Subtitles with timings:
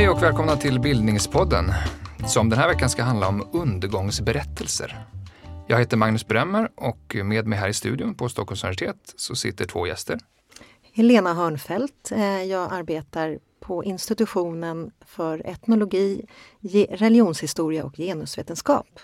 [0.00, 1.72] Hej och välkomna till Bildningspodden
[2.28, 5.04] som den här veckan ska handla om undergångsberättelser.
[5.68, 9.64] Jag heter Magnus Bremmer och med mig här i studion på Stockholms universitet så sitter
[9.64, 10.18] två gäster.
[10.92, 12.12] Helena Hörnfeldt.
[12.12, 16.26] Eh, jag arbetar på institutionen för etnologi,
[16.90, 19.00] religionshistoria och genusvetenskap.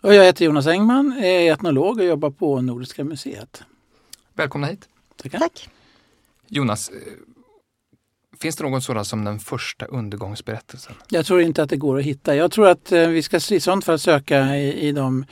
[0.00, 3.62] Och jag heter Jonas Engman, är etnolog och jobbar på Nordiska museet.
[4.32, 4.88] Välkomna hit.
[5.16, 5.38] Tackar.
[5.38, 5.68] Tack.
[6.48, 6.96] Jonas, eh,
[8.44, 10.94] finns det någon sådan som den första undergångsberättelsen?
[11.08, 12.36] Jag tror inte att det går att hitta.
[12.36, 15.24] Jag tror att eh, vi ska i sånt fall söka i, i de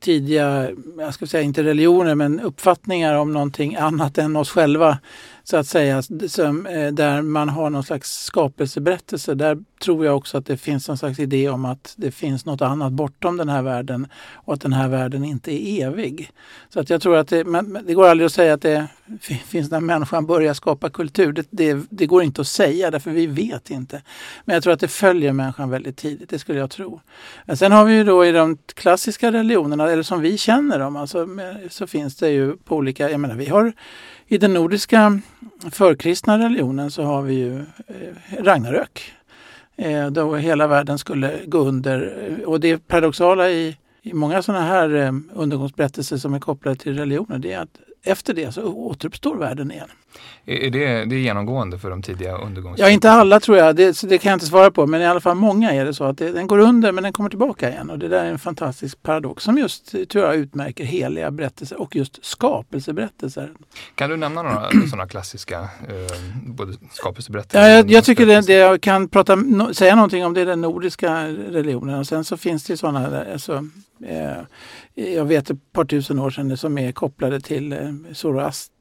[0.00, 4.98] tidiga, jag ska säga inte religioner, men uppfattningar om någonting annat än oss själva
[5.44, 9.34] så att säga, som, eh, där man har någon slags skapelseberättelse.
[9.34, 12.62] Där tror jag också att det finns någon slags idé om att det finns något
[12.62, 16.30] annat bortom den här världen och att den här världen inte är evig.
[16.68, 18.88] Så att jag tror att det, men det går aldrig att säga att det
[19.44, 21.32] finns när människan börjar skapa kultur.
[21.32, 24.02] Det, det, det, går inte att säga därför vi vet inte.
[24.44, 27.00] Men jag tror att det följer människan väldigt tidigt, det skulle jag tro.
[27.44, 30.96] Men sen har vi ju då i de klassiska religionerna, eller som vi känner dem,
[30.96, 31.26] alltså,
[31.70, 33.72] så finns det ju på olika, jag menar vi har
[34.34, 35.20] i den nordiska
[35.70, 39.12] förkristna religionen så har vi ju eh, Ragnarök.
[39.76, 42.14] Eh, då hela världen skulle gå under.
[42.46, 47.38] Och det paradoxala i, i många sådana här eh, undergångsberättelser som är kopplade till religioner
[47.38, 49.88] det är att efter det så återuppstår världen igen.
[50.46, 52.78] Är det, det är genomgående för de tidiga undergångs...
[52.78, 53.76] Ja, inte alla tror jag.
[53.76, 54.86] Det, det, kan jag inte svara på.
[54.86, 57.12] Men i alla fall många är det så att det, den går under men den
[57.12, 57.90] kommer tillbaka igen.
[57.90, 61.96] Och det där är en fantastisk paradox som just tror jag utmärker heliga berättelser och
[61.96, 63.52] just skapelseberättelser.
[63.94, 66.16] Kan du nämna några sådana klassiska eh,
[66.46, 67.68] både skapelseberättelser?
[67.68, 70.46] Ja, jag, jag tycker det, det, jag kan prata, no, säga någonting om det är
[70.46, 71.98] den nordiska religionen.
[71.98, 73.68] Och sen så finns det sådana alltså,
[74.06, 77.78] eh, jag vet ett par tusen år sedan som är kopplade till eh,
[78.12, 78.73] Zoroast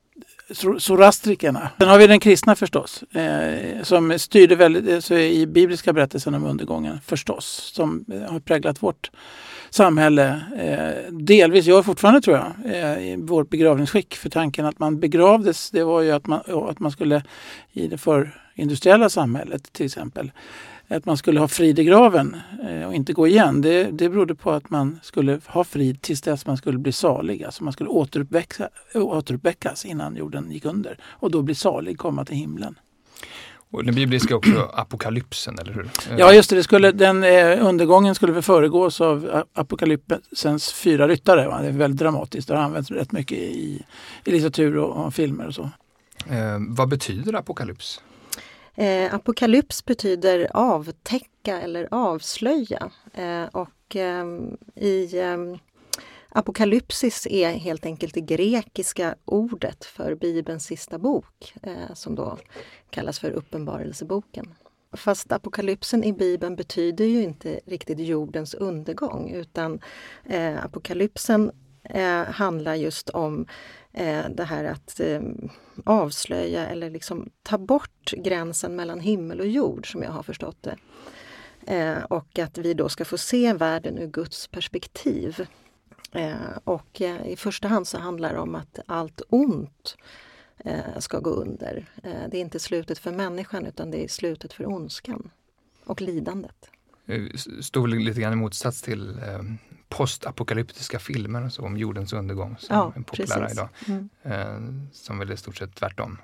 [0.80, 1.70] Zoroastrikerna.
[1.80, 6.34] Sen har vi den kristna förstås, eh, som styrde väldigt, eh, så i bibliska berättelsen
[6.34, 9.12] om undergången förstås, som eh, har präglat vårt
[9.70, 10.42] samhälle.
[10.58, 14.16] Eh, delvis gör fortfarande tror jag, eh, i vårt begravningsskick.
[14.16, 17.24] För tanken att man begravdes, det var ju att man, att man skulle
[17.72, 20.32] i det förindustriella samhället till exempel
[20.96, 22.38] att man skulle ha frid i graven
[22.68, 26.22] eh, och inte gå igen, det, det berodde på att man skulle ha frid tills
[26.22, 27.44] dess man skulle bli salig.
[27.44, 27.90] Alltså man skulle
[28.94, 32.76] återuppväckas innan jorden gick under och då bli salig, komma till himlen.
[33.72, 35.90] Och den bibliska också apokalypsen, eller hur?
[36.18, 36.56] Ja, just det.
[36.56, 41.48] det skulle, den eh, undergången skulle föregås av apokalypsens fyra ryttare.
[41.48, 41.62] Va?
[41.62, 42.48] Det är väldigt dramatiskt.
[42.48, 43.86] Det har använts rätt mycket i,
[44.26, 45.70] i litteratur och, och filmer och så.
[46.30, 48.02] Eh, vad betyder apokalyps?
[48.76, 52.92] Eh, apokalyps betyder avtäcka eller avslöja.
[53.14, 54.26] Eh, och eh,
[54.76, 55.38] i eh,
[56.36, 62.38] Apokalypsis är helt enkelt det grekiska ordet för Bibelns sista bok eh, som då
[62.90, 64.54] kallas för Uppenbarelseboken.
[64.94, 69.80] Fast apokalypsen i Bibeln betyder ju inte riktigt jordens undergång utan
[70.26, 71.52] eh, apokalypsen
[71.84, 73.46] eh, handlar just om
[73.94, 75.22] eh, det här att eh,
[75.86, 80.78] avslöja eller liksom ta bort gränsen mellan himmel och jord som jag har förstått det.
[81.68, 85.48] Eh, och att vi då ska få se världen ur Guds perspektiv.
[86.12, 89.98] Eh, och eh, i första hand så handlar det om att allt ont
[90.58, 91.86] eh, ska gå under.
[92.04, 95.30] Eh, det är inte slutet för människan utan det är slutet för ondskan
[95.86, 96.70] och lidandet.
[97.06, 97.22] Eh,
[97.62, 99.42] Står lite grann i motsats till eh,
[99.98, 103.58] postapokalyptiska filmer så, om jordens undergång som ja, är populära precis.
[103.58, 103.70] idag.
[103.88, 104.10] Mm.
[104.24, 106.18] Eh, som väl är i stort sett tvärtom.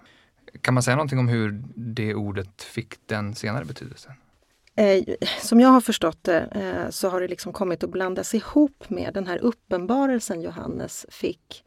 [0.62, 4.12] Kan man säga någonting om hur det ordet fick den senare betydelsen?
[4.76, 5.04] Eh,
[5.42, 9.14] som jag har förstått det eh, så har det liksom kommit att blandas ihop med
[9.14, 11.64] den här uppenbarelsen Johannes fick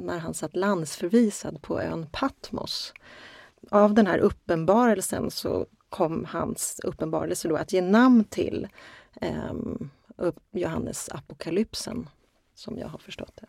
[0.00, 2.92] när han satt landsförvisad på ön Patmos.
[3.70, 8.68] Av den här uppenbarelsen så kom hans uppenbarelse då att ge namn till
[9.20, 9.90] um,
[10.52, 12.08] Johannes apokalypsen,
[12.54, 13.46] som jag har förstått det.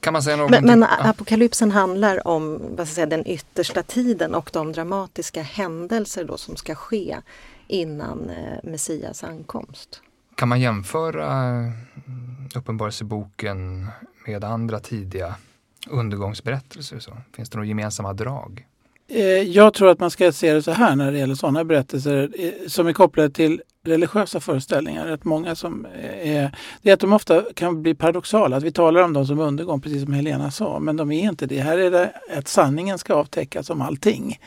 [0.00, 4.34] Kan man säga något men, men apokalypsen handlar om vad ska säga, den yttersta tiden
[4.34, 7.18] och de dramatiska händelser då som ska ske
[7.66, 10.02] innan eh, Messias ankomst.
[10.34, 11.54] Kan man jämföra
[12.54, 13.88] Uppenbarelseboken
[14.26, 15.34] med andra tidiga
[15.90, 16.98] undergångsberättelser?
[16.98, 17.16] Så?
[17.36, 18.66] Finns det några gemensamma drag?
[19.14, 22.30] Eh, jag tror att man ska se det så här när det gäller sådana berättelser
[22.38, 25.06] eh, som är kopplade till religiösa föreställningar.
[25.06, 28.56] Rätt många som eh, är, det är att de ofta kan bli paradoxala.
[28.56, 31.46] Att vi talar om dem som undergång, precis som Helena sa, men de är inte
[31.46, 31.58] det.
[31.58, 34.38] Här är det att sanningen ska avtäckas om allting.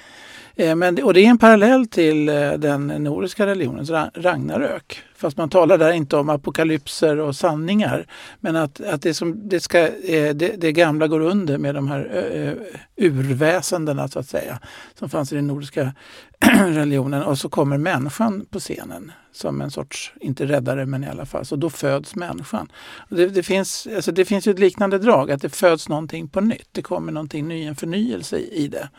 [0.75, 2.25] Men, och det är en parallell till
[2.57, 5.03] den nordiska religionens Ragnarök.
[5.17, 8.07] Fast man talar där inte om apokalypser och sanningar.
[8.39, 11.87] Men att, att det, som, det, ska, eh, det, det gamla går under med de
[11.87, 12.53] här eh, eh,
[12.95, 14.59] urväsendena så att säga.
[14.99, 15.93] Som fanns i den nordiska
[16.65, 17.23] religionen.
[17.23, 21.45] Och så kommer människan på scenen som en sorts, inte räddare men i alla fall,
[21.45, 22.71] så då föds människan.
[23.09, 26.41] Det, det, finns, alltså det finns ju ett liknande drag, att det föds någonting på
[26.41, 26.67] nytt.
[26.71, 28.89] Det kommer någonting ny, en förnyelse i, i det.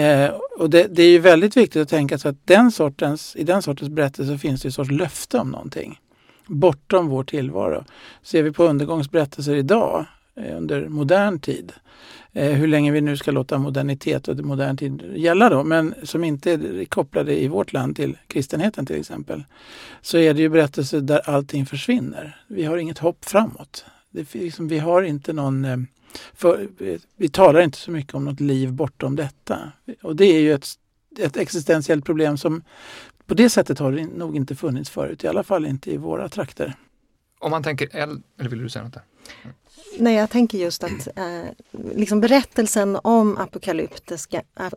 [0.00, 3.44] Eh, och det, det, är ju väldigt viktigt att tänka sig att den sortens, i
[3.44, 6.00] den sortens berättelse finns det en sorts löfte om någonting.
[6.46, 7.84] Bortom vår tillvaro.
[8.22, 10.06] Ser vi på undergångsberättelser idag,
[10.36, 11.72] eh, under modern tid,
[12.32, 16.24] eh, hur länge vi nu ska låta modernitet och modern tid gälla då, men som
[16.24, 19.44] inte är kopplade i vårt land till kristenheten till exempel,
[20.00, 22.40] så är det ju berättelser där allting försvinner.
[22.48, 23.84] Vi har inget hopp framåt.
[24.10, 25.76] Det, liksom, vi har inte någon eh,
[26.34, 26.68] för,
[27.16, 29.72] vi talar inte så mycket om något liv bortom detta.
[30.02, 30.66] Och det är ju ett,
[31.18, 32.62] ett existentiellt problem som
[33.26, 36.28] på det sättet har det nog inte funnits förut, i alla fall inte i våra
[36.28, 36.74] trakter.
[37.38, 38.92] Om man tänker eller vill du säga något?
[38.92, 39.02] Där?
[39.98, 41.44] Nej, jag tänker just att eh,
[41.94, 43.48] liksom berättelsen om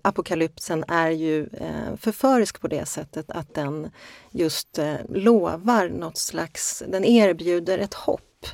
[0.03, 3.89] apokalypsen är ju eh, förförisk på det sättet att den
[4.31, 8.45] just eh, lovar något slags, den erbjuder ett hopp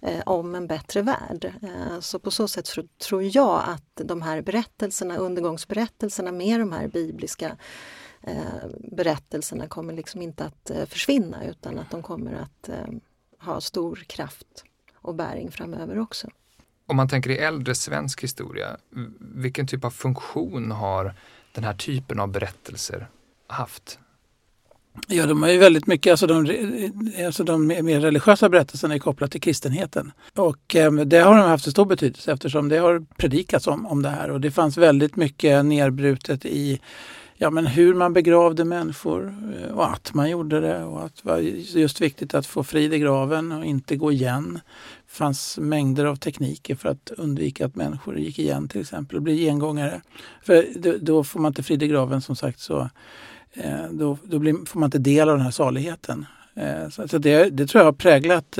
[0.00, 1.52] eh, om en bättre värld.
[1.62, 2.68] Eh, så på så sätt
[3.08, 7.52] tror jag att de här berättelserna, undergångsberättelserna med de här bibliska eh,
[8.78, 12.70] berättelserna kommer liksom inte att försvinna utan att de kommer att
[13.38, 14.64] ha stor kraft
[14.94, 16.28] och bäring framöver också.
[16.86, 18.76] Om man tänker i äldre svensk historia,
[19.20, 21.14] vilken typ av funktion har
[21.54, 23.08] den här typen av berättelser
[23.46, 23.98] haft?
[25.08, 26.36] Ja, de har ju väldigt mycket, alltså de,
[27.26, 30.12] alltså de mer religiösa berättelserna är kopplade till kristenheten.
[30.34, 34.08] Och eh, det har de haft stor betydelse eftersom det har predikats om, om det
[34.08, 36.80] här och det fanns väldigt mycket nerbrutet i
[37.42, 41.28] ja, men hur man begravde människor eh, och att man gjorde det och att det
[41.28, 44.60] var just viktigt att få frid i graven och inte gå igen.
[45.06, 49.22] Det fanns mängder av tekniker för att undvika att människor gick igen till exempel och
[49.22, 50.02] blev gengångare.
[50.42, 50.66] För
[50.98, 52.90] då får man inte frid i graven som sagt så
[53.52, 56.26] eh, då, då blir, får man inte del av den här saligheten.
[56.54, 58.58] Eh, så det, det tror jag har präglat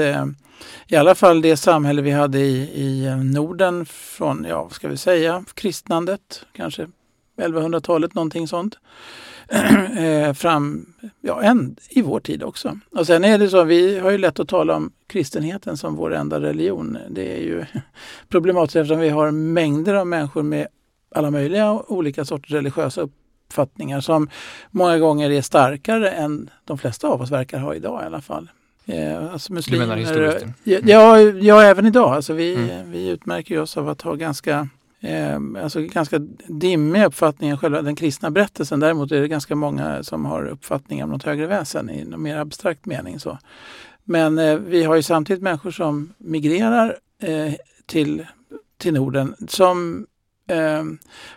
[0.87, 4.97] i alla fall det samhälle vi hade i, i Norden från, ja vad ska vi
[4.97, 6.87] säga, kristnandet kanske
[7.37, 8.79] 1100-talet, någonting sånt.
[9.97, 10.87] Eh, fram,
[11.21, 12.79] ja, än i vår tid också.
[12.91, 16.15] Och sen är det så, vi har ju lätt att tala om kristenheten som vår
[16.15, 16.99] enda religion.
[17.11, 17.65] Det är ju
[18.29, 20.67] problematiskt eftersom vi har mängder av människor med
[21.15, 24.29] alla möjliga olika sorters religiösa uppfattningar som
[24.71, 28.51] många gånger är starkare än de flesta av oss verkar ha idag i alla fall.
[28.87, 30.47] Eh, alltså muslimer, du menar historiskt?
[30.65, 32.15] Ja, ja, även idag.
[32.15, 32.91] Alltså vi, mm.
[32.91, 34.69] vi utmärker oss av att ha ganska
[35.03, 38.81] eh, alltså ganska dimmiga uppfattningar själva den kristna berättelsen.
[38.81, 42.37] Däremot är det ganska många som har uppfattningar om något högre väsen i någon mer
[42.37, 43.21] abstrakt mening.
[43.21, 43.39] Så.
[44.05, 47.55] Men eh, vi har ju samtidigt människor som migrerar eh,
[47.87, 48.27] till,
[48.79, 50.07] till Norden som
[50.47, 50.85] eh,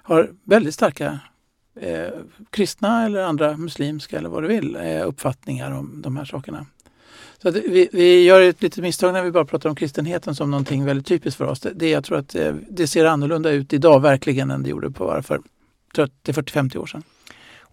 [0.03, 1.19] har väldigt starka
[1.75, 2.09] eh,
[2.49, 6.65] kristna eller andra muslimska eller vad du vill eh, uppfattningar om de här sakerna.
[7.45, 10.85] Så vi, vi, gör ett litet misstag när vi bara pratar om kristenheten som någonting
[10.85, 11.59] väldigt typiskt för oss.
[11.59, 14.91] Det, det jag tror att det, det ser annorlunda ut idag verkligen än det gjorde
[14.91, 15.41] på varför
[15.95, 17.03] för 30, 40, 50 år sedan.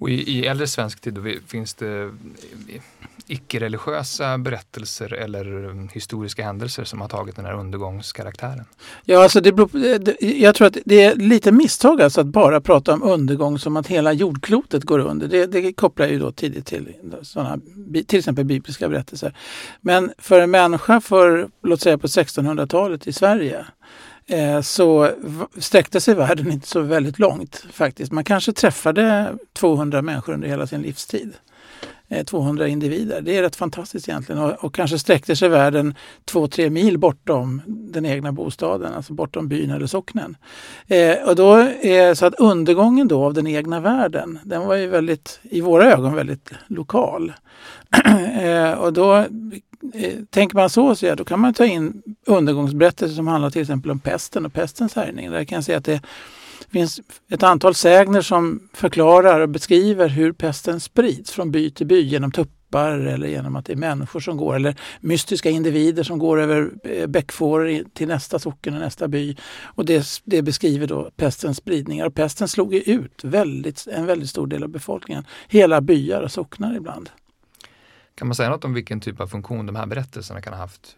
[0.02, 2.10] Och i, i äldre svensk tid finns det eh,
[3.26, 8.64] icke-religiösa berättelser eller eh, historiska händelser som har tagit den här undergångskaraktären?
[9.04, 12.60] Ja, alltså det beror, det, jag tror att det är lite misstag alltså att bara
[12.60, 15.28] prata om undergång som att hela jordklotet går under.
[15.28, 17.60] Det, det kopplar ju då tidigt till sådana,
[18.06, 19.36] till exempel bibliska berättelser.
[19.80, 23.66] Men för en människa för, låt säga på 1600-talet i Sverige
[24.32, 25.10] Eh, så
[25.58, 28.12] sträckte sig världen inte så väldigt långt faktiskt.
[28.12, 31.32] Man kanske träffade 200 människor under hela sin livstid.
[32.12, 33.20] Eh, 200 individer.
[33.20, 37.62] Det är rätt fantastiskt egentligen och, och kanske sträckte sig världen två, tre mil bortom
[37.66, 40.36] den egna bostaden, alltså bortom byn eller socknen.
[40.86, 44.86] Eh, och då är så att undergången då av den egna världen, den var ju
[44.86, 47.32] väldigt, i våra ögon väldigt lokal.
[48.40, 49.16] eh, och då
[49.94, 53.62] eh, tänker man så, så ja, då kan man ta in undergångsberättelser som handlar till
[53.62, 55.30] exempel om pesten och pestens härjning.
[55.30, 56.00] Där kan jag säga att det
[56.72, 57.00] det finns
[57.30, 62.32] ett antal sägner som förklarar och beskriver hur pesten sprids från by till by genom
[62.32, 66.70] tuppar eller genom att det är människor som går eller mystiska individer som går över
[66.84, 69.36] eh, bäckfåror till nästa socken och nästa by.
[69.62, 72.06] Och det, det beskriver då pestens spridningar.
[72.06, 75.26] Och pesten slog ut väldigt, en väldigt stor del av befolkningen.
[75.48, 77.10] Hela byar och socknar ibland.
[78.14, 80.96] Kan man säga något om vilken typ av funktion de här berättelserna kan ha haft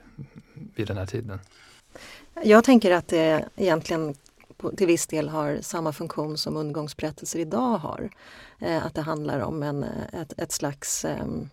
[0.74, 1.38] vid den här tiden?
[2.44, 4.14] Jag tänker att det egentligen
[4.76, 8.10] till viss del har samma funktion som undergångsberättelser idag har.
[8.58, 11.48] Eh, att det handlar om en, eh, ett, ett slags ehm,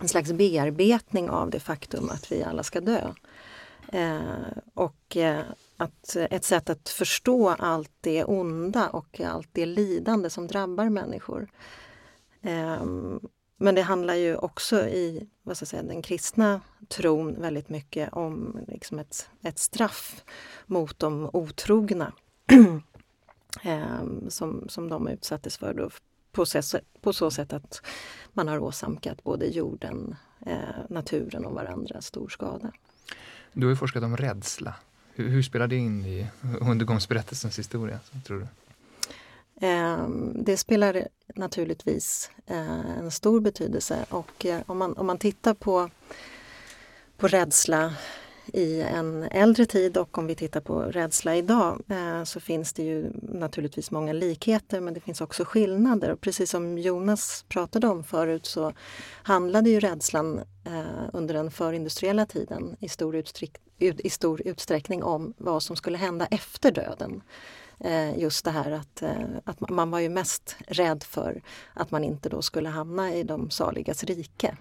[0.00, 3.10] en slags bearbetning av det faktum att vi alla ska dö.
[3.92, 4.18] Eh,
[4.74, 5.16] och
[5.76, 11.48] att ett sätt att förstå allt det onda och allt det lidande som drabbar människor.
[12.42, 13.20] Ehm,
[13.56, 18.12] men det handlar ju också i vad ska jag säga, den kristna tron väldigt mycket
[18.12, 20.24] om liksom ett, ett straff
[20.66, 22.12] mot de otrogna.
[23.62, 25.90] Ehm, som, som de utsattes för då,
[26.32, 27.82] på, så, på så sätt att
[28.32, 30.58] man har åsamkat både jorden, eh,
[30.90, 32.72] naturen och varandra stor skada.
[33.52, 34.74] Du har ju forskat om rädsla.
[35.14, 36.26] Hur, hur spelar det in i
[36.60, 38.46] undergångsberättelsens historia, tror du?
[39.66, 45.54] Ehm, det spelar naturligtvis eh, en stor betydelse och eh, om man, om man tittar
[45.54, 45.90] på,
[47.16, 47.94] på rädsla
[48.52, 52.82] i en äldre tid och om vi tittar på rädsla idag eh, så finns det
[52.82, 56.10] ju naturligtvis många likheter men det finns också skillnader.
[56.10, 58.72] Och precis som Jonas pratade om förut så
[59.22, 65.34] handlade ju rädslan eh, under den förindustriella tiden i stor, utsträck i stor utsträckning om
[65.36, 67.22] vad som skulle hända efter döden.
[67.80, 71.42] Eh, just det här att, eh, att man var ju mest rädd för
[71.74, 74.56] att man inte då skulle hamna i de saligas rike.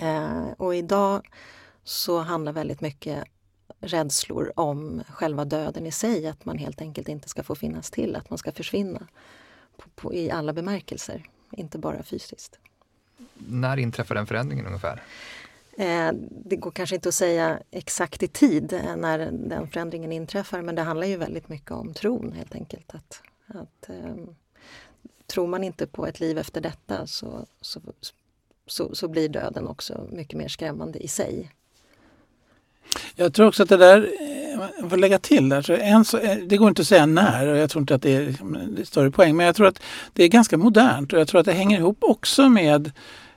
[0.00, 1.28] Eh, och idag
[1.84, 3.24] så handlar väldigt mycket
[3.80, 8.16] rädslor om själva döden i sig, att man helt enkelt inte ska få finnas till,
[8.16, 9.06] att man ska försvinna
[9.76, 12.58] på, på, i alla bemärkelser, inte bara fysiskt.
[13.34, 15.02] När inträffar den förändringen ungefär?
[15.78, 20.62] Eh, det går kanske inte att säga exakt i tid eh, när den förändringen inträffar
[20.62, 22.94] men det handlar ju väldigt mycket om tron helt enkelt.
[22.94, 24.36] Att, att, um,
[25.26, 27.80] tror man inte på ett liv efter detta så, så,
[28.66, 31.50] så, så blir döden också mycket mer skrämmande i sig.
[33.16, 34.10] Jag tror också att det där,
[34.80, 37.56] jag får lägga till där, så en, eh, det går inte att säga när och
[37.56, 39.82] jag tror inte att det är, liksom, det är större poäng men jag tror att
[40.12, 42.92] det är ganska modernt och jag tror att det hänger ihop också med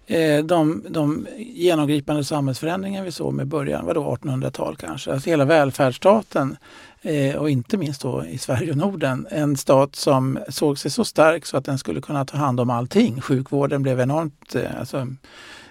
[0.08, 6.58] Eh, de, de genomgripande samhällsförändringar vi såg med början, vadå 1800-tal kanske, alltså hela välfärdsstaten
[7.02, 11.06] eh, och inte minst då i Sverige och Norden, en stat som såg sig så
[11.06, 13.22] stark så att den skulle kunna ta hand om allting.
[13.22, 15.08] Sjukvården blev enormt, eh, alltså,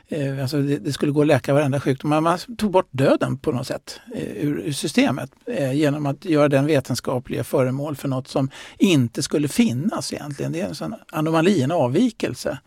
[0.09, 2.11] Eh, alltså det, det, skulle gå att läka varenda sjukdom.
[2.11, 6.25] Man, man tog bort döden på något sätt eh, ur, ur, systemet eh, genom att
[6.25, 10.53] göra den vetenskapliga föremål för något som inte skulle finnas egentligen.
[10.53, 12.59] Det är en sån anomali, en avvikelse.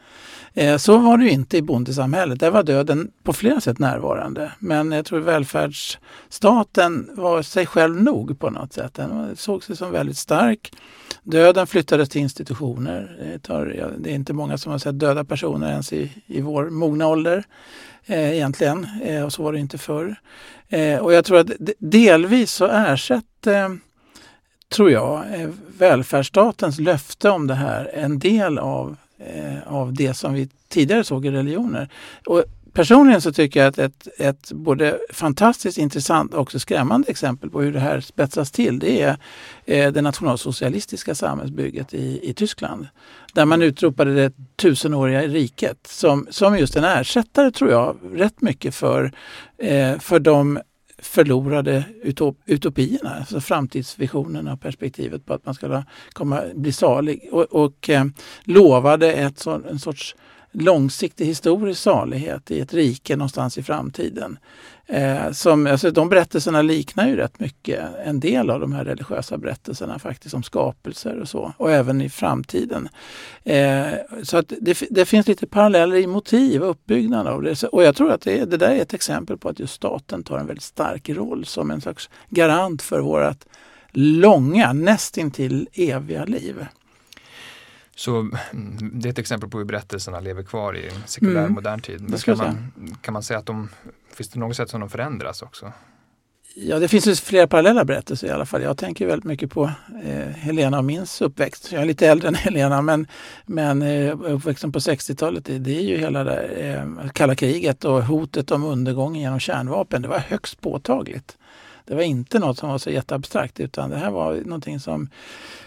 [0.53, 2.39] Eh, så var det ju inte i bondesamhället.
[2.39, 4.51] Där var döden på flera sätt närvarande.
[4.59, 8.93] Men jag tror välfärdsstaten var sig själv nog på något sätt.
[8.93, 10.71] Den såg sig som väldigt stark.
[11.23, 13.17] Döden flyttades till institutioner.
[13.33, 16.69] Det, tar, det är inte många som har sett döda personer ens i, i vår
[16.69, 17.26] mogna ålder
[18.05, 18.87] eh, egentligen.
[19.03, 20.15] Eh, och så var det inte förr.
[20.69, 23.77] Eh, och jag tror att delvis så ersätter,
[24.69, 30.33] tror jag, eh, välfärdsstatens löfte om det här en del av, eh, av det som
[30.33, 31.89] vi tidigare såg i religioner.
[32.25, 32.43] Och
[32.77, 37.61] Personligen så tycker jag att ett, ett både fantastiskt intressant och också skrämmande exempel på
[37.61, 39.17] hur det här spetsas till det är
[39.65, 42.87] eh, det nationalsocialistiska samhällsbygget i, i Tyskland.
[43.33, 48.75] Där man utropade det tusenåriga riket som, som just en ersättare tror jag rätt mycket
[48.75, 49.11] för,
[49.57, 50.59] eh, för de
[50.97, 57.43] förlorade utop, utopierna, alltså framtidsvisionerna och perspektivet på att man skulle komma, bli salig och,
[57.43, 58.05] och eh,
[58.43, 60.15] lovade ett så, en sorts
[60.59, 64.39] långsiktig historisk salighet i ett rike någonstans i framtiden.
[64.85, 69.37] Eh, som, alltså, de berättelserna liknar ju rätt mycket en del av de här religiösa
[69.37, 72.89] berättelserna faktiskt om skapelser och så och även i framtiden.
[73.43, 73.87] Eh,
[74.23, 77.63] så att det, det, finns lite paralleller i motiv och uppbyggnad av det.
[77.63, 80.37] Och jag tror att det, det där är ett exempel på att just staten tar
[80.37, 83.45] en väldigt stark roll som en slags garant för vårt
[83.91, 86.65] långa, nästintill eviga liv.
[87.97, 88.31] Så mm,
[88.93, 91.53] det är ett exempel på hur berättelserna lever kvar i en sekulär mm.
[91.53, 92.01] modern tid.
[92.01, 93.69] Men kan man, kan man säga att de,
[94.13, 95.73] finns det något sätt som de förändras också?
[96.55, 98.61] Ja, det finns flera parallella berättelser i alla fall.
[98.61, 99.71] Jag tänker väldigt mycket på
[100.03, 101.71] eh, Helena och min uppväxt.
[101.71, 103.07] Jag är lite äldre än Helena men,
[103.45, 108.03] men eh, uppväxten på 60-talet det, det, är ju hela det eh, kalla kriget och
[108.03, 110.01] hotet om undergången genom kärnvapen.
[110.01, 111.37] Det var högst påtagligt.
[111.87, 115.09] Det var inte något som var så jätteabstrakt utan det här var någonting som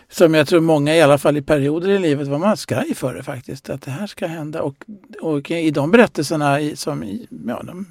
[0.08, 3.14] som jag tror många i alla fall i perioder i livet var man skraj för
[3.14, 3.70] det faktiskt.
[3.70, 4.62] Att det här ska hända.
[4.62, 4.84] Och,
[5.20, 7.86] och i de berättelserna som ja, de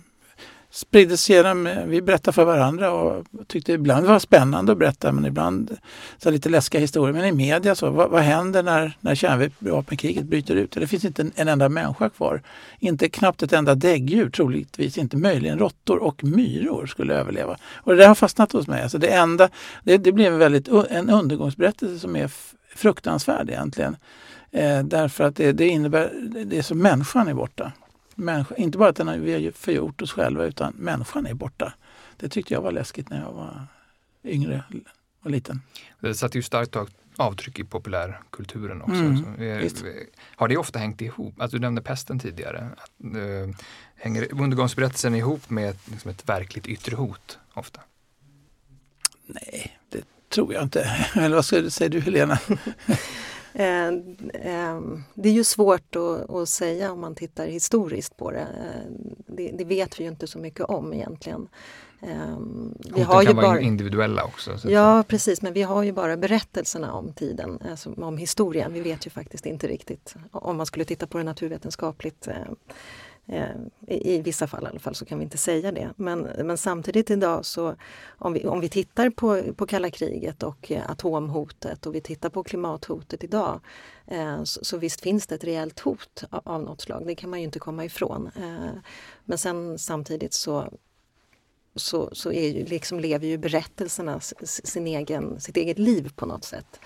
[0.72, 5.26] spriddes genom, vi berättade för varandra och tyckte ibland det var spännande att berätta men
[5.26, 5.78] ibland
[6.18, 7.14] så lite läskiga historier.
[7.14, 10.72] Men i media så, vad, vad händer när, när kärnvapenkriget bryter ut?
[10.72, 12.42] Det finns inte en, en, enda människa kvar.
[12.80, 15.18] Inte knappt ett enda däggdjur, troligtvis inte.
[15.18, 17.58] Möjligen råttor och myror skulle överleva.
[17.76, 18.84] Och det där har fastnat hos mig.
[18.84, 19.50] Alltså det, enda,
[19.84, 22.32] det, det blev väldigt, en undergångsberättelse som är
[22.76, 23.96] fruktansvärd egentligen.
[24.52, 26.12] Eh, därför att det, det innebär,
[26.46, 27.72] det är så människan är borta
[28.20, 31.74] människa, inte bara att den vi har förgjort oss själva utan människan är borta.
[32.18, 33.68] Det tyckte jag var läskigt när jag var
[34.24, 34.64] yngre
[35.24, 35.62] och liten.
[36.00, 36.76] Det satte ju starkt
[37.16, 38.94] avtryck i populärkulturen också.
[38.94, 39.70] Mm, är,
[40.36, 41.42] har det ofta hängt ihop?
[41.42, 42.70] Alltså, du nämnde pesten tidigare.
[42.78, 43.56] Att, äh,
[43.96, 47.82] hänger undergångsberättelsen ihop med ett, liksom ett verkligt yttre hot ofta?
[49.26, 50.82] Nej, det tror jag inte.
[51.16, 52.40] Eller vad säger du Helena?
[53.53, 54.82] Eh, eh,
[55.13, 58.39] det är ju svårt att, att, säga om man tittar historiskt på det.
[58.39, 58.91] Eh,
[59.27, 59.51] det.
[59.51, 59.63] det.
[59.63, 61.48] vet vi ju inte så mycket om egentligen.
[62.96, 64.58] Vi har kan ju vara individuella också.
[64.70, 68.74] ja precis, men vi har ju bara berättelserna om tiden, alltså om historien.
[68.74, 72.27] Vi vet ju faktiskt inte riktigt, om man skulle titta på det naturvetenskapligt
[73.31, 73.55] Eh,
[73.88, 75.93] i vissa fall i alla fall så kan vi inte säga det.
[75.95, 77.75] Men, men samtidigt idag så
[78.07, 82.29] om vi, om vi tittar på, på kalla kriget och eh, atomhotet och vi tittar
[82.29, 83.59] på klimathotet idag
[84.07, 87.39] eh, så, så, visst finns det ett reellt hot av, något slag, det kan man
[87.39, 88.29] ju inte komma ifrån.
[89.25, 90.74] Men sen samtidigt så
[91.75, 96.43] så, så är ju, liksom lever ju berättelserna sin egen, sitt eget liv på något
[96.43, 96.79] sätt.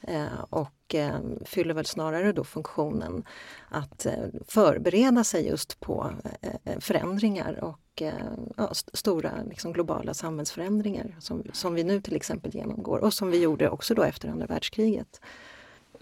[0.00, 0.44] Eh,
[0.86, 3.24] och eh, fyller väl snarare då funktionen
[3.68, 4.12] att eh,
[4.48, 6.12] förbereda sig just på
[6.42, 8.12] eh, eh, förändringar och eh,
[8.56, 13.30] ja, st stora liksom, globala samhällsförändringar som, som vi nu till exempel genomgår och som
[13.30, 15.20] vi gjorde också då efter andra världskriget.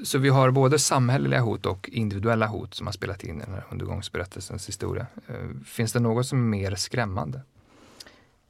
[0.03, 3.55] Så vi har både samhälleliga hot och individuella hot som har spelat in i den
[3.55, 5.07] här undergångsberättelsens historia.
[5.27, 7.41] Eh, finns det något som är mer skrämmande?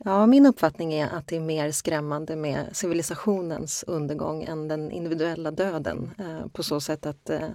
[0.06, 5.50] Ja, min uppfattning är att det är mer skrämmande med civilisationens undergång än den individuella
[5.50, 6.11] döden.
[6.18, 7.49] Eh, på så sätt att, eh,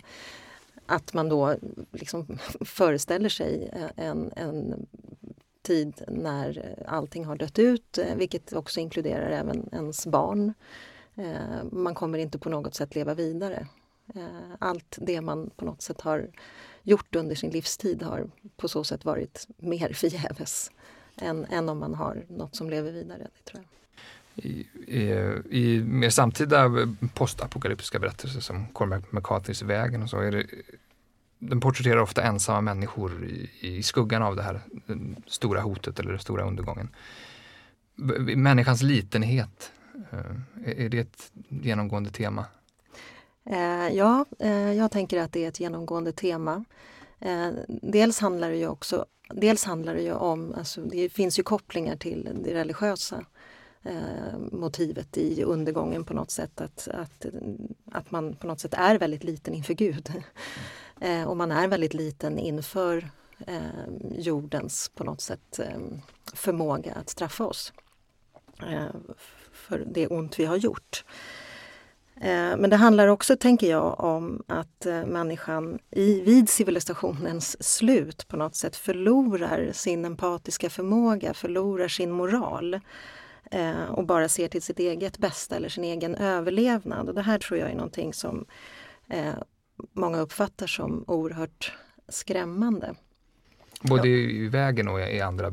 [0.85, 1.55] att man då
[1.91, 4.87] liksom föreställer sig eh, en, en
[5.61, 10.53] tid när allting har dött ut, vilket också inkluderar även ens barn.
[11.71, 13.67] Man kommer inte på något sätt leva vidare.
[14.59, 16.29] Allt det man på något sätt har
[16.83, 20.71] gjort under sin livstid har på så sätt varit mer förgäves
[21.21, 23.27] än, än om man har något som lever vidare.
[23.37, 23.65] Det tror jag.
[24.45, 25.03] I, i,
[25.49, 26.71] I mer samtida
[27.13, 30.45] postapokalyptiska berättelser som Cormac McCarthys Vägen och så är det
[31.39, 34.61] den porträtterar ofta ensamma människor i, i skuggan av det här
[35.27, 36.89] stora hotet eller den stora undergången.
[38.35, 39.71] Människans litenhet,
[40.11, 42.45] eh, är det ett genomgående tema?
[43.45, 46.65] Eh, ja, eh, jag tänker att det är ett genomgående tema.
[47.19, 51.43] Eh, dels handlar det ju också dels handlar det ju om, alltså det finns ju
[51.43, 53.25] kopplingar till det religiösa
[53.83, 56.61] eh, motivet i undergången på något sätt.
[56.61, 57.25] Att, att,
[57.91, 60.13] att man på något sätt är väldigt liten inför Gud.
[61.01, 63.09] Eh, och man är väldigt liten inför
[63.47, 63.59] eh,
[64.17, 65.79] jordens på något sätt eh,
[66.33, 67.73] förmåga att straffa oss
[68.67, 68.85] eh,
[69.51, 71.05] för det ont vi har gjort.
[72.21, 78.27] Eh, men det handlar också, tänker jag, om att eh, människan i, vid civilisationens slut
[78.27, 82.79] på något sätt förlorar sin empatiska förmåga, förlorar sin moral
[83.51, 87.09] eh, och bara ser till sitt eget bästa eller sin egen överlevnad.
[87.09, 88.45] Och det här tror jag är någonting som
[89.93, 91.73] många uppfattar som oerhört
[92.09, 92.95] skrämmande.
[93.81, 95.51] Både i vägen och i andra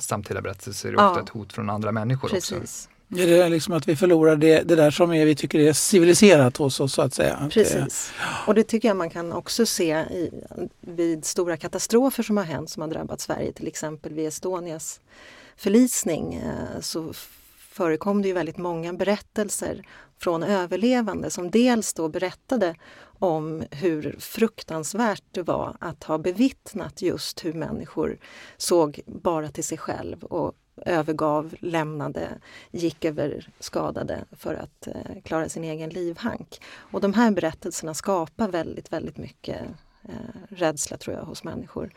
[0.00, 1.10] samtida berättelser är det ja.
[1.10, 2.52] ofta ett hot från andra människor Precis.
[2.52, 2.91] också.
[3.18, 6.56] Är det liksom att vi förlorar det, det där som är, vi tycker är civiliserat
[6.56, 7.50] hos oss så att säga?
[7.52, 8.12] Precis.
[8.46, 10.30] Och det tycker jag man kan också se i,
[10.80, 15.00] vid stora katastrofer som har hänt som har drabbat Sverige, till exempel vid Estonias
[15.56, 17.12] förlisning eh, så
[17.72, 19.86] förekom det ju väldigt många berättelser
[20.18, 22.74] från överlevande som dels då berättade
[23.18, 28.18] om hur fruktansvärt det var att ha bevittnat just hur människor
[28.56, 30.54] såg bara till sig själv och
[30.86, 32.28] övergav, lämnade,
[32.70, 36.60] gick över skadade för att eh, klara sin egen livhank.
[36.76, 39.60] Och de här berättelserna skapar väldigt, väldigt mycket
[40.02, 40.14] eh,
[40.48, 41.92] rädsla tror jag hos människor.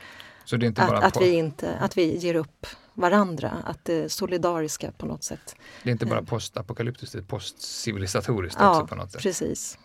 [0.45, 3.85] Så det är inte bara att, att, vi inte, att vi ger upp varandra, att
[3.85, 5.55] det solidariska på något sätt.
[5.83, 6.25] Det är inte bara eh.
[6.25, 9.21] postapokalyptiskt, det är postcivilisatoriskt ja, också på något sätt.
[9.21, 9.77] precis.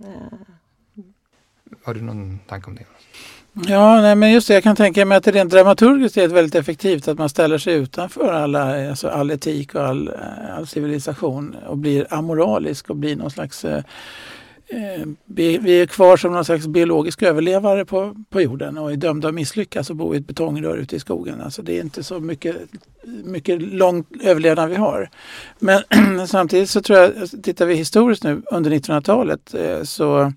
[0.00, 0.38] Eh.
[1.82, 2.84] Har du någon tanke om det?
[3.52, 4.54] Ja, nej, men just det.
[4.54, 7.74] Jag kan tänka mig att det rent dramaturgiskt är väldigt effektivt att man ställer sig
[7.74, 13.16] utanför alla, alltså all etik och all, eh, all civilisation och blir amoralisk och blir
[13.16, 13.82] någon slags eh,
[14.68, 19.28] eh vi, är kvar som någon slags biologisk överlevare på, på jorden och är dömda
[19.28, 21.40] att misslyckas och bo i ett betongrör ute i skogen.
[21.40, 22.56] Alltså det är inte så mycket,
[23.24, 25.10] mycket lång överlevnad vi har.
[25.58, 25.82] Men
[26.26, 30.32] samtidigt så tror jag, alltså, tittar vi historiskt nu under 1900-talet eh, så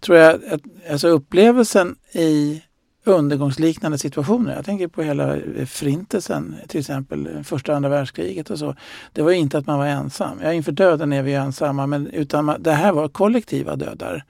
[0.00, 2.62] tror jag att alltså upplevelsen i
[3.08, 4.56] undergångsliknande situationer.
[4.56, 8.74] Jag tänker på hela eh, förintelsen, till exempel första och andra världskriget och så.
[9.12, 10.38] Det var inte att man var ensam.
[10.42, 14.24] Ja, inför döden är vi ensamma, men utan det här var kollektiva dödar.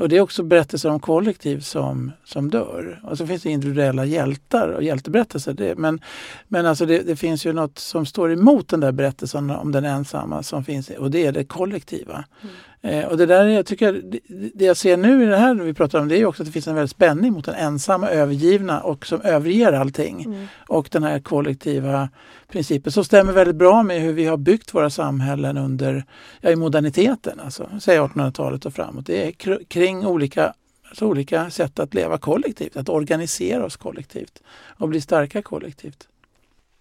[0.00, 3.00] Och det är också berättelser om kollektiv som, som dör.
[3.04, 5.52] Och så finns det individuella hjältar och hjälteberättelser.
[5.52, 6.00] Det, men
[6.48, 9.84] men alltså det, det, finns ju något som står emot den där berättelsen om den
[9.84, 12.24] ensamma som finns och det är det kollektiva.
[12.42, 12.54] Mm.
[12.82, 14.20] Eh, och det där jag tycker, det,
[14.54, 16.52] det, jag ser nu i det här vi pratar om det är också att det
[16.52, 20.24] finns en väldig spänning mot den ensamma övergivna och som överger allting.
[20.24, 20.46] Mm.
[20.68, 22.08] Och den här kollektiva
[22.48, 26.04] principen som stämmer väldigt bra med hur vi har byggt våra samhällen under
[26.40, 29.06] ja, i moderniteten, alltså säg 1800-talet och framåt.
[29.06, 30.54] Det är kring olika
[30.88, 34.42] alltså olika sätt att leva kollektivt, att organisera oss kollektivt
[34.78, 36.08] och bli starka kollektivt.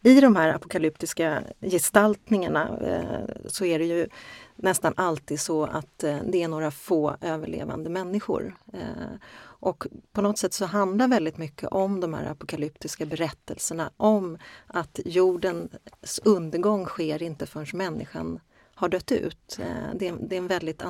[0.04, 4.08] I de här apokalyptiska gestaltningarna eh, så är det ju
[4.62, 8.56] nästan alltid så att eh, det är några få överlevande människor.
[8.74, 14.38] Eh, och på något sätt så handlar väldigt mycket om de här apokalyptiska berättelserna om
[14.68, 18.40] att jordens undergång sker inte förrän människan
[18.76, 19.60] har dött ut.
[19.60, 20.82] Eh, det är, det är en väldigt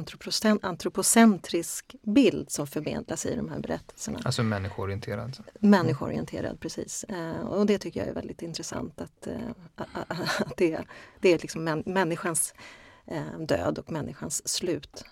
[0.61, 4.19] antropocentrisk bild som förmedlas i de här berättelserna.
[4.23, 5.37] Alltså människoorienterad?
[5.59, 7.05] Människoorienterad, precis.
[7.43, 9.27] Och det tycker jag är väldigt intressant att,
[9.75, 10.81] att det,
[11.19, 12.53] det är liksom människans
[13.39, 15.03] död och människans slut.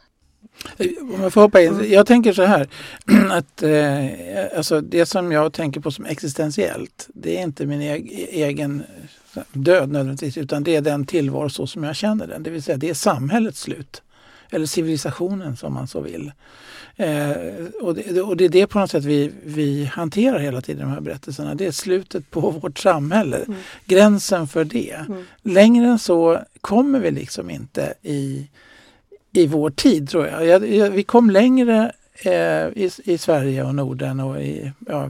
[1.01, 1.85] Om jag får hoppa in.
[1.89, 2.67] Jag tänker så här
[3.31, 8.83] att eh, alltså det som jag tänker på som existentiellt det är inte min egen
[9.53, 12.43] död nödvändigtvis utan det är den tillvaro så som jag känner den.
[12.43, 14.01] Det vill säga det är samhällets slut.
[14.49, 16.31] Eller civilisationen som man så vill.
[16.95, 17.31] Eh,
[17.81, 20.93] och, det, och det är det på något sätt vi, vi hanterar hela tiden de
[20.93, 21.55] här berättelserna.
[21.55, 23.37] Det är slutet på vårt samhälle.
[23.37, 23.59] Mm.
[23.85, 25.05] Gränsen för det.
[25.07, 25.25] Mm.
[25.41, 28.47] Längre än så kommer vi liksom inte i,
[29.31, 30.45] i vår tid tror jag.
[30.45, 35.09] jag, jag vi kom längre eh, i, i Sverige och Norden och i, ja,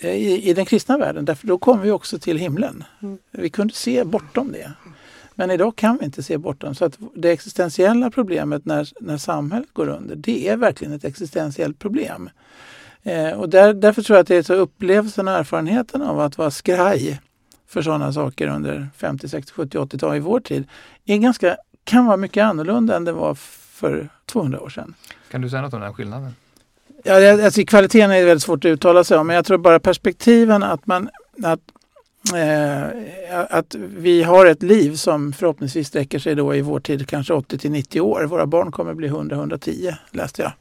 [0.00, 1.24] i, i, den kristna världen.
[1.24, 2.84] Därför då kom vi också till himlen.
[3.02, 3.18] Mm.
[3.30, 4.72] Vi kunde se bortom det.
[5.38, 6.74] Men idag kan vi inte se bortom.
[6.74, 11.78] Så att det existentiella problemet när, när samhället går under, det är verkligen ett existentiellt
[11.78, 12.30] problem.
[13.02, 16.38] Eh, och där, därför tror jag att det är så upplevelsen och erfarenheten av att
[16.38, 17.20] vara skraj
[17.66, 20.64] för sådana saker under 50, 60, 70, 80-talet i vår tid
[21.04, 24.94] är ganska, kan vara mycket annorlunda än det var för 200 år sedan.
[25.30, 26.34] Kan du säga något om den skillnaden?
[27.04, 30.62] Ja, alltså, kvaliteten är väldigt svårt att uttala sig om men jag tror bara perspektiven
[30.62, 31.08] att man
[31.42, 31.60] att
[32.34, 37.34] Eh, att vi har ett liv som förhoppningsvis sträcker sig då i vår tid kanske
[37.34, 38.24] 80 till 90 år.
[38.24, 40.52] Våra barn kommer bli 100-110 läste jag.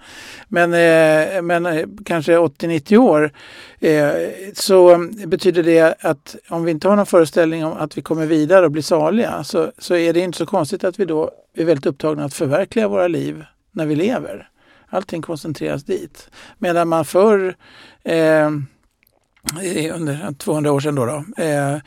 [0.48, 3.32] Men, eh, men eh, kanske 80-90 år
[3.80, 4.10] eh,
[4.54, 8.66] så betyder det att om vi inte har någon föreställning om att vi kommer vidare
[8.66, 11.86] och blir saliga så, så är det inte så konstigt att vi då är väldigt
[11.86, 14.50] upptagna att förverkliga våra liv när vi lever.
[14.90, 16.30] Allting koncentreras dit.
[16.58, 17.56] Medan man förr
[18.04, 18.50] eh,
[19.94, 21.78] under 200 år sedan då, då eh,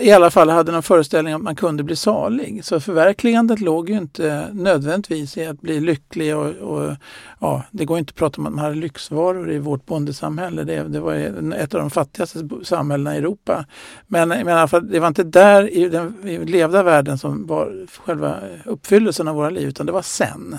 [0.00, 2.64] i alla fall hade någon föreställning om att man kunde bli salig.
[2.64, 6.96] Så förverkligandet låg ju inte nödvändigtvis i att bli lycklig och, och
[7.40, 10.64] ja, det går inte att prata om att man hade lyxvaror i vårt bondesamhälle.
[10.64, 11.14] Det, det var
[11.54, 13.64] ett av de fattigaste samhällena i Europa.
[14.06, 17.46] Men, men i alla fall, det var inte där i den i levda världen som
[17.46, 20.58] var själva uppfyllelsen av våra liv utan det var sen.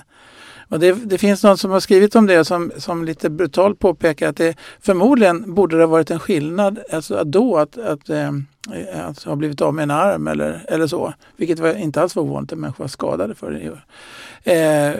[0.75, 4.29] Och det, det, finns någon som har skrivit om det som, som lite brutalt påpekar
[4.29, 8.31] att det förmodligen borde det ha varit en skillnad alltså då att, att, eh,
[8.93, 11.13] att ha blivit av med en arm eller, eller så.
[11.37, 13.79] Vilket var, inte alls var ovanligt att människor var skadade för det.
[14.51, 14.93] Eh,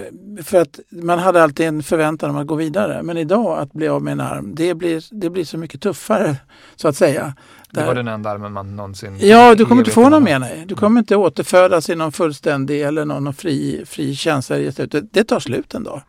[0.43, 3.03] för att man hade alltid en förväntan om att gå vidare.
[3.03, 6.35] Men idag att bli av med en arm, det blir, det blir så mycket tuffare
[6.75, 7.33] så att säga.
[7.71, 9.17] Det var den enda armen man någonsin...
[9.19, 10.39] Ja, du kommer inte få någon mer.
[10.39, 10.63] Nej.
[10.67, 14.57] Du kommer inte återfödas i någon fullständig eller någon fri, fri känsla.
[15.11, 16.01] Det tar slut en dag.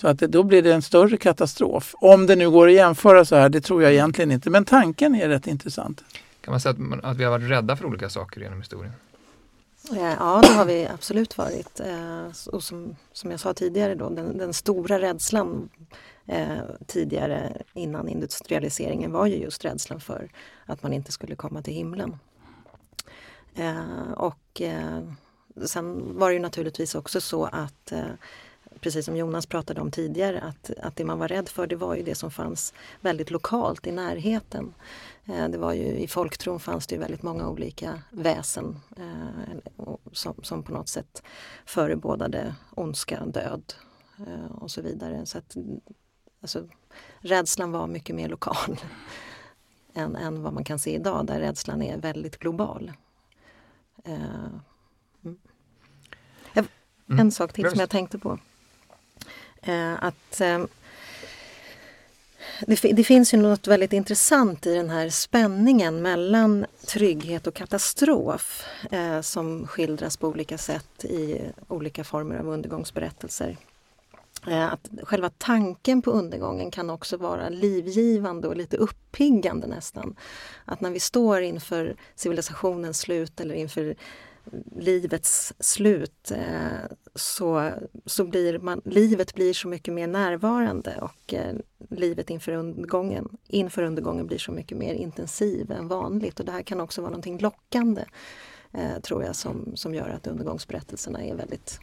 [0.00, 1.94] Så att det, då blir det en större katastrof.
[1.94, 4.50] Om det nu går att jämföra så här, det tror jag egentligen inte.
[4.50, 6.04] Men tanken är rätt intressant.
[6.46, 8.92] Kan man säga att, man, att vi har varit rädda för olika saker genom historien?
[9.92, 11.80] Eh, ja, det har vi absolut varit.
[11.80, 15.68] Eh, och som, som jag sa tidigare då, den, den stora rädslan
[16.26, 20.28] eh, tidigare innan industrialiseringen var ju just rädslan för
[20.66, 22.18] att man inte skulle komma till himlen.
[23.54, 25.02] Eh, och eh,
[25.64, 28.10] sen var det ju naturligtvis också så att eh,
[28.80, 31.96] precis som Jonas pratade om tidigare, att, att det man var rädd för det var
[31.96, 34.74] ju det som fanns väldigt lokalt i närheten.
[35.26, 39.56] Eh, det var ju, I folktron fanns det ju väldigt många olika väsen eh,
[40.12, 41.22] som, som på något sätt
[41.64, 43.74] förebådade ondska, död
[44.26, 45.26] eh, och så vidare.
[45.26, 45.56] Så att,
[46.40, 46.68] alltså,
[47.18, 48.80] rädslan var mycket mer lokal
[49.94, 52.92] än, än vad man kan se idag där rädslan är väldigt global.
[54.04, 54.60] Mm.
[57.08, 57.30] En mm.
[57.30, 58.38] sak till som jag tänkte på.
[59.98, 60.40] Att
[62.66, 68.64] det, det, finns ju något väldigt intressant i den här spänningen mellan trygghet och katastrof
[68.90, 73.56] eh, som skildras på olika sätt i olika former av undergångsberättelser.
[74.46, 80.16] Eh, att själva tanken på undergången kan också vara livgivande och lite uppiggande nästan.
[80.64, 83.96] Att när vi står inför civilisationens slut eller inför
[84.76, 87.72] livets slut eh, så,
[88.06, 91.54] så blir man, livet blir så mycket mer närvarande och eh,
[91.90, 96.40] livet inför undergången, inför undergången blir så mycket mer intensiv än vanligt.
[96.40, 98.04] Och det här kan också vara någonting lockande
[99.02, 101.80] tror jag som, som gör att undergångsberättelserna är väldigt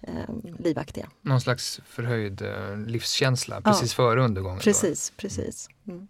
[0.00, 1.10] eh, livaktiga.
[1.20, 4.58] Någon slags förhöjd eh, livskänsla precis ja, före undergången?
[4.58, 5.20] Precis, då.
[5.20, 5.68] precis.
[5.88, 6.08] Mm.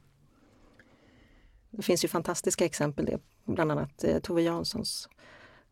[1.70, 3.18] Det finns ju fantastiska exempel, det.
[3.44, 5.08] bland annat eh, Tove Janssons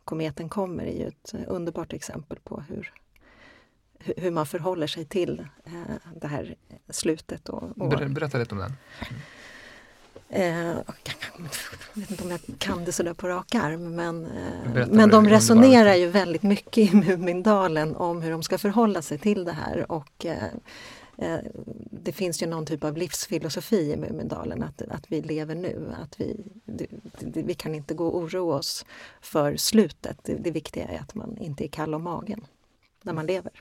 [0.05, 2.93] Kometen kommer är ju ett underbart exempel på hur,
[3.99, 5.73] hur man förhåller sig till eh,
[6.17, 6.55] det här
[6.89, 7.49] slutet.
[7.49, 7.89] Och, och...
[7.89, 8.73] Berätta lite om den.
[10.29, 10.85] Eh, jag
[11.95, 15.95] vet inte om jag kan det sådär på rak arm men, eh, men de resonerar
[15.95, 20.27] ju väldigt mycket i Mumindalen om hur de ska förhålla sig till det här och
[21.91, 26.21] det finns ju någon typ av livsfilosofi i Mumindalen att, att vi lever nu, att
[26.21, 26.87] vi, det,
[27.21, 28.87] det, vi kan inte gå och oroa oss
[29.21, 30.19] för slutet.
[30.23, 32.47] Det, det viktiga är att man inte är kall om magen
[33.03, 33.53] när man lever.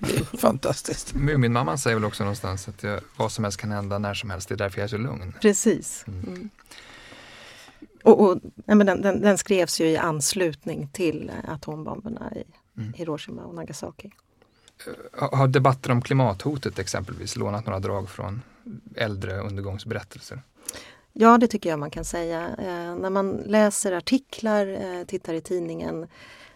[0.38, 1.14] Fantastiskt.
[1.14, 4.48] Muminmamman säger väl också någonstans att jag, vad som helst kan hända när som helst,
[4.48, 5.34] det är därför jag är så lugn.
[5.40, 6.04] Precis.
[6.08, 6.24] Mm.
[6.24, 6.50] mm.
[8.04, 12.44] Och, och men den, den, den, skrevs ju i anslutning till atombomberna i
[12.80, 12.92] mm.
[12.92, 14.10] Hiroshima och Nagasaki.
[14.86, 18.42] Eh, har debatten om klimathotet exempelvis lånat några drag från
[18.96, 20.42] äldre undergångsberättelser?
[21.12, 22.48] Ja, det tycker jag man kan säga.
[22.58, 26.06] Eh, när man läser artiklar, eh, tittar i tidningen,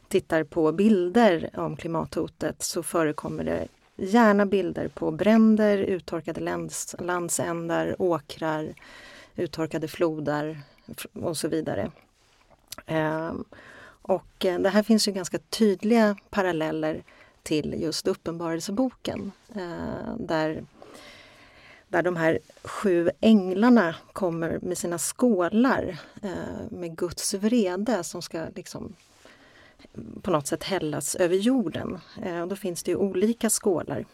[0.09, 7.97] tittar på bilder om klimathotet så förekommer det gärna bilder på bränder, uttorkade lands, landsändar,
[7.99, 8.75] åkrar,
[9.37, 10.61] uttorkade floder
[11.13, 11.91] och så vidare.
[12.87, 13.33] Eh,
[14.03, 17.03] och eh, det här finns ju ganska tydliga paralleller
[17.49, 20.65] till just Uppenbarelseboken eh, där,
[21.89, 28.47] där de här sju änglarna kommer med sina skålar eh, med Guds vrede som ska
[28.55, 28.95] liksom
[30.23, 31.99] på något sätt hällas över jorden.
[32.23, 34.05] Eh, då finns det ju olika skålar.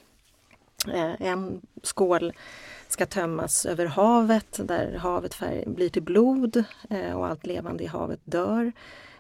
[0.89, 2.33] Eh, en skål
[2.89, 8.21] ska tömmas över havet där havet blir till blod eh, och allt levande i havet
[8.25, 8.73] dör.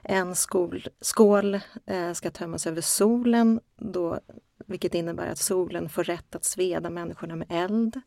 [0.04, 0.34] En
[1.00, 4.20] skål, eh, ska tömmas över solen, då,
[4.66, 8.00] vilket innebär att solen får rätt att sveda människorna med eld.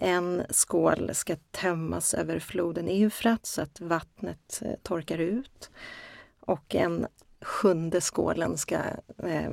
[0.00, 5.70] En skål ska tömmas över floden Eufrat så att vattnet eh, torkar ut.
[6.40, 7.06] Och en
[7.40, 8.76] sjunde skålen ska
[9.24, 9.50] eh,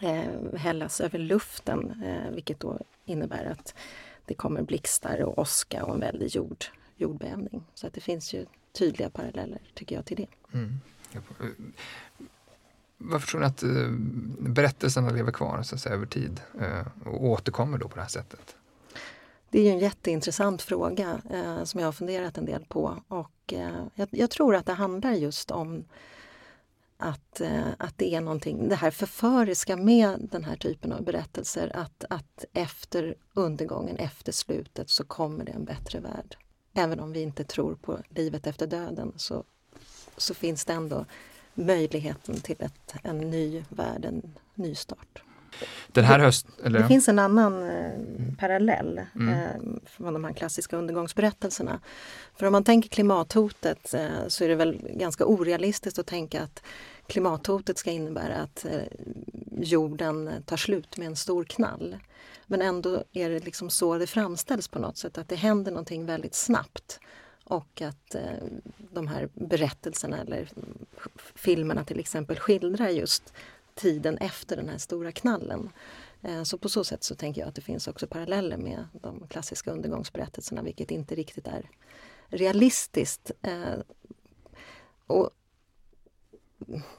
[0.00, 3.74] eh, hällas över luften eh, vilket då innebär att
[4.24, 6.64] det kommer blixtar och åska och en väldig jord,
[6.96, 7.64] jordbävning.
[7.74, 8.46] Så att det finns ju
[8.78, 10.56] tydliga paralleller tycker jag till det.
[10.58, 10.80] Mm.
[12.98, 13.90] Varför tror ni att eh,
[14.52, 18.08] berättelserna lever kvar så att säga, över tid eh, och återkommer då på det här
[18.08, 18.56] sättet?
[19.50, 23.52] Det är ju en jätteintressant fråga eh, som jag har funderat en del på och
[23.52, 25.84] eh, jag, jag, tror att det handlar just om
[26.98, 31.76] att, eh, att det är någonting, det här förföriska med den här typen av berättelser
[31.76, 36.36] att, att efter undergången, efter slutet så kommer det en bättre värld.
[36.76, 39.44] Även om vi inte tror på livet efter döden så,
[40.16, 41.04] så finns det ändå
[41.54, 44.22] möjligheten till ett, en ny värld, en
[44.54, 45.22] ny start.
[45.88, 46.80] Den här höst, eller?
[46.80, 47.92] Det finns en annan eh,
[48.38, 49.28] parallell mm.
[49.28, 51.80] eh, från de här klassiska undergångsberättelserna.
[52.34, 56.62] För om man tänker klimathotet eh, så är det väl ganska orealistiskt att tänka att
[57.06, 58.82] klimathotet ska innebära att eh,
[59.60, 61.96] jorden eh, tar slut med en stor knall.
[62.46, 66.06] Men ändå är det liksom så det framställs på något sätt, att det händer någonting
[66.06, 67.00] väldigt snabbt.
[67.44, 68.22] Och att eh,
[68.78, 70.48] de här berättelserna eller
[71.34, 73.32] filmerna till exempel skildrar just
[73.74, 75.70] tiden efter den här stora knallen.
[76.44, 79.70] Så på så sätt så tänker jag att det finns också paralleller med de klassiska
[79.70, 81.70] undergångsberättelserna vilket inte riktigt är
[82.28, 83.30] realistiskt.
[85.06, 85.30] Och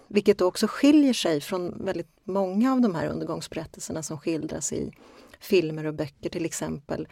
[0.08, 4.92] vilket också skiljer sig från väldigt många av de här undergångsberättelserna som skildras i
[5.40, 7.08] filmer och böcker till exempel.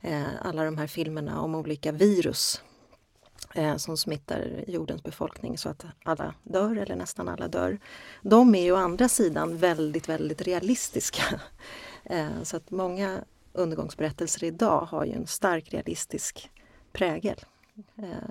[0.00, 2.62] Eh, alla de här filmerna om olika virus
[3.54, 7.78] eh, som smittar jordens befolkning så att alla dör, eller nästan alla dör.
[8.22, 11.22] De är ju å andra sidan väldigt, väldigt realistiska.
[12.06, 16.50] Eh, så att många undergångsberättelser idag har ju en stark realistisk
[16.92, 17.44] prägel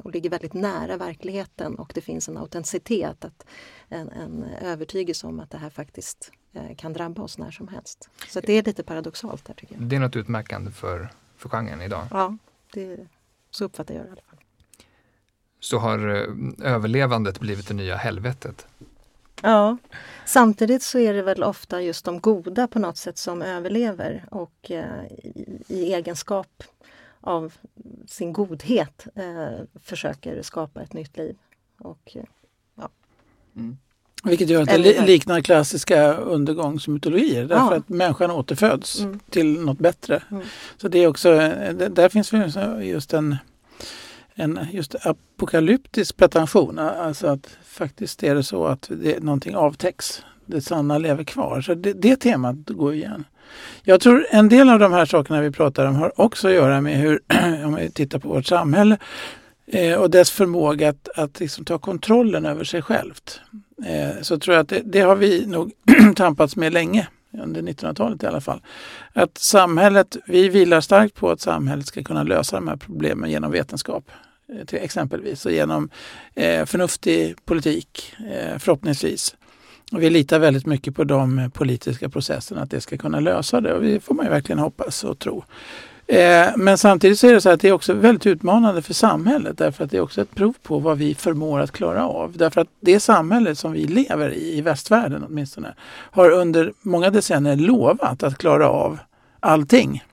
[0.03, 3.45] och ligger väldigt nära verkligheten och det finns en autenticitet, att,
[3.89, 8.10] en, en övertygelse om att det här faktiskt eh, kan drabba oss när som helst.
[8.29, 9.84] Så det är lite paradoxalt där tycker jag.
[9.84, 12.08] Det är något utmärkande för, för genren idag?
[12.12, 12.38] Ja,
[12.73, 13.08] det,
[13.51, 14.34] så uppfattar jag det i alla fall
[15.63, 18.67] så har eh, överlevandet blivit det nya helvetet.
[19.41, 19.77] Ja,
[20.25, 24.71] samtidigt så är det väl ofta just de goda på något sätt som överlever och
[24.71, 26.63] eh, i, i, egenskap
[27.24, 27.54] av
[28.08, 31.36] sin godhet eh, försöker skapa ett nytt liv.
[31.80, 32.24] Och, eh,
[32.76, 32.90] ja.
[33.56, 33.78] Mm.
[34.24, 37.76] Vilket gör att det liknar klassiska undergångsmytologier därför ja.
[37.76, 39.20] att människan återföds mm.
[39.30, 40.24] till något bättre.
[40.32, 40.44] Mm.
[40.78, 41.30] Så det är också,
[41.90, 42.34] där finns
[42.82, 43.38] just en,
[44.34, 46.80] en just apokalyptisk pretension.
[46.80, 50.24] Alltså att faktiskt är det så att det, någonting avtäcks.
[50.45, 51.62] Det sanna lever kvar.
[51.62, 53.25] Så det, det temat går igen.
[53.84, 56.82] Jag tror en del av de här sakerna vi pratar om har också att göra
[56.82, 57.19] med hur,
[57.65, 58.97] om vi tittar på vårt samhälle,
[59.65, 63.41] eh, och dess förmåga att, att liksom ta kontrollen över sig självt.
[63.86, 65.71] Eh, så tror jag att det, det har vi nog
[66.15, 67.08] tampats med länge,
[67.43, 68.62] under 1900-talet i alla fall.
[69.13, 73.51] Att samhället, vi vilar starkt på att samhället ska kunna lösa de här problemen genom
[73.51, 74.03] vetenskap.
[74.49, 75.89] Eh, till exempelvis och genom
[76.36, 79.36] eh, förnuftig politik eh, förhoppningsvis.
[79.93, 83.73] Och vi litar väldigt mycket på de politiska processerna att det ska kunna lösa det
[83.73, 85.43] och det får man ju verkligen hoppas och tro.
[86.08, 89.58] Eh, men samtidigt så är det så att det är också väldigt utmanande för samhället
[89.58, 92.38] därför att det är också ett prov på vad vi förmår att klara av.
[92.38, 95.73] Därför att det samhälle som vi lever i, i västvärlden åtminstone,
[96.12, 98.99] har under många decennier lovat att klara av
[99.39, 100.03] allting.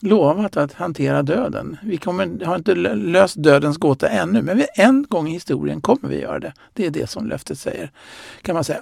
[0.00, 1.76] Lovat att hantera döden.
[1.82, 6.20] Vi kommer, har inte löst dödens gåta ännu men en gång i historien kommer vi
[6.20, 6.52] göra det.
[6.72, 7.90] Det är det som löftet säger,
[8.42, 8.80] kan man säga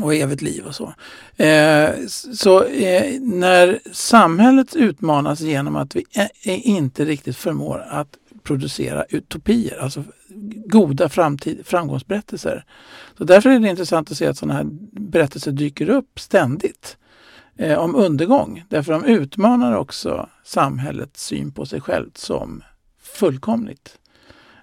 [0.00, 0.94] och evigt liv och så.
[1.44, 1.90] Eh,
[2.34, 6.04] så eh, när samhället utmanas genom att vi
[6.44, 8.08] inte riktigt förmår att
[8.42, 10.04] producera utopier, alltså
[10.66, 12.64] goda framtid, framgångsberättelser.
[13.18, 16.96] Så därför är det intressant att se att sådana här berättelser dyker upp ständigt
[17.56, 18.64] eh, om undergång.
[18.68, 22.62] Därför de utmanar också samhällets syn på sig självt som
[23.02, 23.98] fullkomligt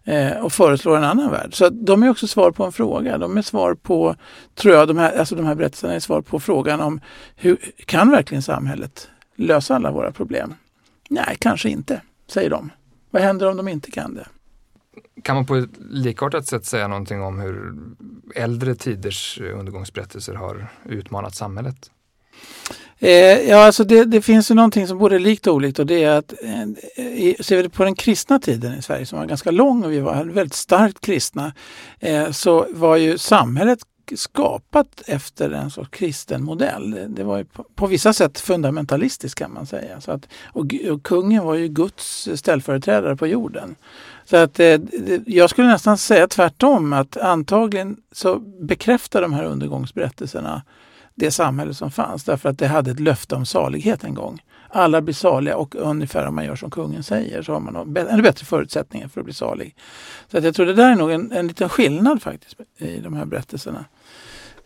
[0.03, 1.53] eh, och föreslår en annan värld.
[1.53, 3.17] Så de är också svar på en fråga.
[3.17, 4.15] De är svar på,
[4.55, 7.01] tror jag, de här, alltså de här berättelserna är svar på frågan om
[7.35, 10.53] hur kan verkligen samhället lösa alla våra problem?
[11.09, 12.69] Nej, kanske inte, säger de.
[13.09, 14.27] Vad händer om de inte kan det?
[15.23, 17.73] Kan man på ett likartat sätt säga någonting om hur
[18.35, 21.91] äldre tiders eh, undergångsberättelser har utmanat samhället?
[23.03, 25.85] Eh, ja, alltså det, det, finns ju någonting som både är likt och olikt och
[25.85, 29.51] det är att eh, ser vi på den kristna tiden i Sverige som var ganska
[29.51, 31.53] lång och vi var väldigt starkt kristna
[31.99, 33.79] eh, så var ju samhället
[34.15, 37.05] skapat efter en sorts kristen modell.
[37.09, 40.01] Det var på, på, vissa sätt fundamentalistiskt kan man säga.
[40.01, 43.75] Så att, och, och, kungen var ju Guds ställföreträdare på jorden.
[44.25, 44.79] Så att eh,
[45.25, 50.61] jag skulle nästan säga tvärtom att antagligen så bekräftar de här undergångsberättelserna
[51.15, 54.41] det samhälle som fanns därför att det hade ett löfte om salighet en gång.
[54.69, 58.21] Alla blir saliga och ungefär om man gör som kungen säger så har man ännu
[58.21, 59.75] bättre förutsättningar för att bli salig.
[60.31, 63.13] Så att jag tror det där är nog en, en liten skillnad faktiskt i de
[63.13, 63.85] här berättelserna.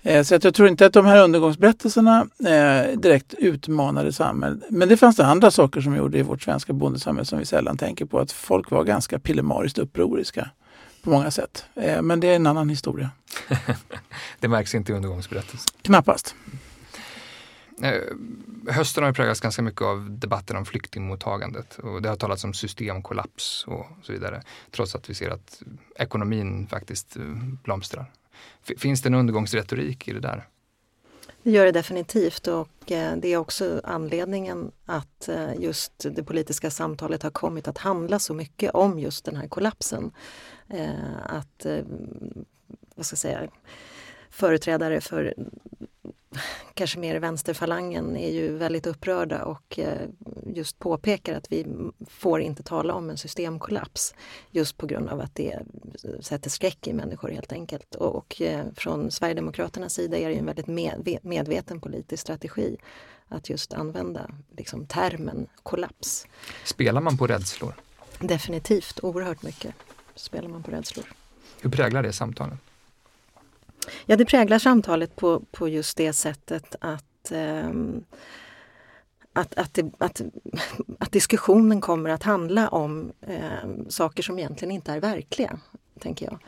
[0.05, 4.59] Eh, så att jag tror inte att de här undergångsberättelserna eh, direkt utmanade samhället.
[4.69, 7.77] Men det fanns det andra saker som gjorde i vårt svenska bondesamhälle som vi sällan
[7.77, 8.19] tänker på.
[8.19, 10.49] Att folk var ganska pillemariskt upproriska
[11.05, 11.65] på många sätt.
[11.75, 13.11] Eh, men det är en annan historia.
[14.39, 15.67] det märks inte i undergångsberättelsen?
[15.81, 16.35] Knappast.
[17.81, 18.01] Eh,
[18.73, 23.65] hösten har präglats ganska mycket av debatten om flyktingmottagandet och det har talats om systemkollaps
[23.67, 24.41] och så vidare.
[24.71, 25.61] Trots att vi ser att
[25.95, 27.23] ekonomin faktiskt eh,
[27.63, 28.11] blomstrar.
[28.77, 30.47] Finns det en undergångsretorik i det där?
[31.45, 36.71] Det gör det definitivt och eh, det är också anledningen att eh, just det politiska
[36.71, 40.11] samtalet har kommit att handla så mycket om just den här kollapsen.
[40.69, 40.89] Eh,
[41.25, 41.65] att
[42.95, 43.49] vad ska jag säga,
[44.29, 45.33] företrädare för
[46.73, 50.07] kanske mer vänsterfalangen är ju väldigt upprörda och eh,
[50.45, 51.65] just påpekar att vi
[52.09, 54.15] får inte tala om en systemkollaps
[54.51, 55.59] just på grund av att det
[56.21, 57.95] sätter skräck i människor helt enkelt.
[57.95, 62.77] Och eh, från Sverigedemokraternas sida är det en väldigt medveten politisk strategi
[63.27, 66.27] att just använda liksom, termen kollaps.
[66.63, 67.73] Spelar man på rädslor?
[68.19, 69.75] Definitivt, oerhört mycket
[70.15, 71.05] spelar man på rädslor.
[71.61, 72.57] Hur präglar det samtalen?
[74.05, 77.69] Ja, det präglar samtalet på, på just det sättet att eh,
[79.33, 80.21] att, att, det, att,
[80.99, 85.59] att, diskussionen kommer att handla om eh, saker som egentligen inte är verkliga,
[85.99, 86.39] tänker jag.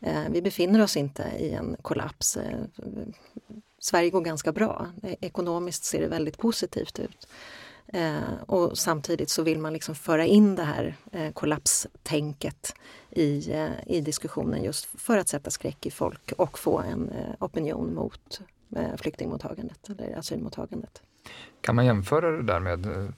[0.00, 2.36] Eh, vi befinner oss inte i en kollaps.
[2.36, 2.58] Eh,
[3.78, 4.86] Sverige går ganska bra.
[5.02, 7.28] Ekonomiskt ser det väldigt positivt ut.
[7.92, 12.74] Eh, och samtidigt så vill man liksom föra in det här eh, kollapstänket
[13.10, 17.44] i, eh, i diskussionen just för att sätta skräck i folk och få en eh,
[17.44, 18.40] opinion mot
[18.76, 21.02] eh, flyktingmottagandet eller asylmottagandet.
[21.60, 23.08] Kan man jämföra det där med eh,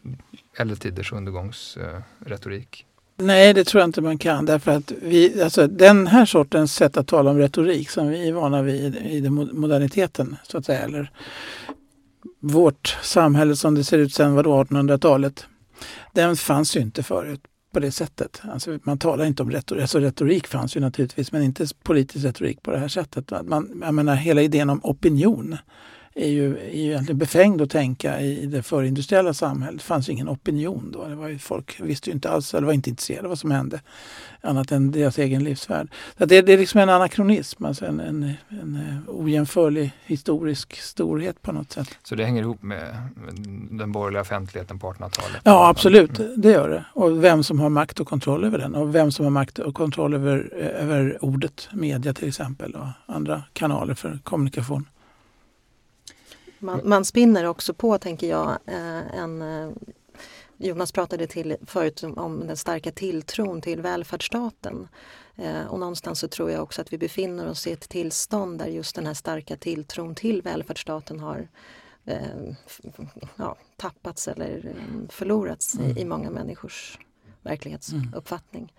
[0.60, 2.86] äldre tiders undergångsretorik?
[3.16, 4.46] Nej, det tror jag inte man kan.
[4.46, 8.32] Därför att vi, alltså, den här sortens sätt att tala om retorik som vi är
[8.32, 11.12] vana vid i moderniteten, så att säga, eller
[12.40, 15.46] vårt samhälle som det ser ut sedan 1800-talet,
[16.12, 17.40] den fanns ju inte förut
[17.72, 18.42] på det sättet.
[18.52, 19.80] Alltså, man talar inte om retorik.
[19.80, 23.32] Alltså, retorik fanns ju naturligtvis, men inte politisk retorik på det här sättet.
[23.44, 25.56] Man, jag menar, hela idén om opinion
[26.18, 29.80] är ju, är ju egentligen befängd att tänka i det förindustriella samhället.
[29.80, 31.04] Det fanns ingen opinion då.
[31.04, 33.50] Det var ju, folk visste ju inte alls, eller var inte intresserade av vad som
[33.50, 33.80] hände
[34.40, 35.88] annat än deras egen livsvärld.
[36.18, 41.52] Så det, det är liksom en anakronism, alltså en, en, en ojämförlig historisk storhet på
[41.52, 41.88] något sätt.
[42.02, 43.08] Så det hänger ihop med
[43.70, 45.40] den borgerliga offentligheten på 1800-talet?
[45.44, 46.18] Ja, absolut.
[46.18, 46.40] Mm.
[46.40, 46.84] Det gör det.
[46.92, 49.74] Och vem som har makt och kontroll över den och vem som har makt och
[49.74, 54.86] kontroll över, över ordet, media till exempel och andra kanaler för kommunikation.
[56.58, 59.70] Man, man spinner också på, tänker jag, eh, en eh,
[60.56, 64.88] Jonas pratade till förut om den starka tilltron till välfärdsstaten.
[65.36, 68.66] Eh, och någonstans så tror jag också att vi befinner oss i ett tillstånd där
[68.66, 71.48] just den här starka tilltron till välfärdsstaten har
[73.36, 74.74] ja, tappats eller
[75.08, 75.96] förlorats mm.
[75.96, 76.98] i, i många människors
[77.48, 78.72] verklighetsuppfattning.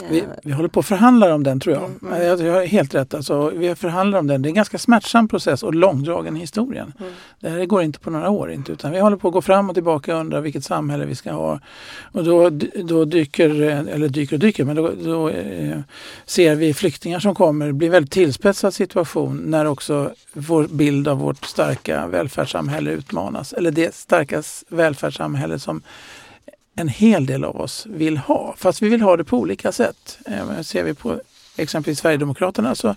[0.00, 0.12] Mm.
[0.12, 1.84] Vi, vi håller på att förhandla om den tror jag.
[1.84, 2.22] Mm.
[2.22, 3.14] Jag, jag har helt rätt.
[3.14, 4.42] Alltså, vi förhandlar om den.
[4.42, 6.92] Det är en ganska smärtsam process och långdragen i historien.
[7.00, 7.12] Mm.
[7.40, 8.50] Det här går inte på några år.
[8.50, 11.14] Inte, utan vi håller på att gå fram och tillbaka och undra vilket samhälle vi
[11.14, 11.60] ska ha.
[12.12, 12.50] Och då,
[12.84, 15.78] då dyker, eller dyker och dyker, men då, då eh,
[16.24, 17.66] ser vi flyktingar som kommer.
[17.66, 23.52] Det blir en väldigt tillspetsad situation när också vår bild av vårt starka välfärdssamhälle utmanas.
[23.52, 25.82] Eller det starka välfärdssamhälle som
[26.76, 28.54] en hel del av oss vill ha.
[28.58, 30.18] Fast vi vill ha det på olika sätt.
[30.26, 31.20] Eh, ser vi på
[31.56, 32.94] exempelvis Sverigedemokraterna så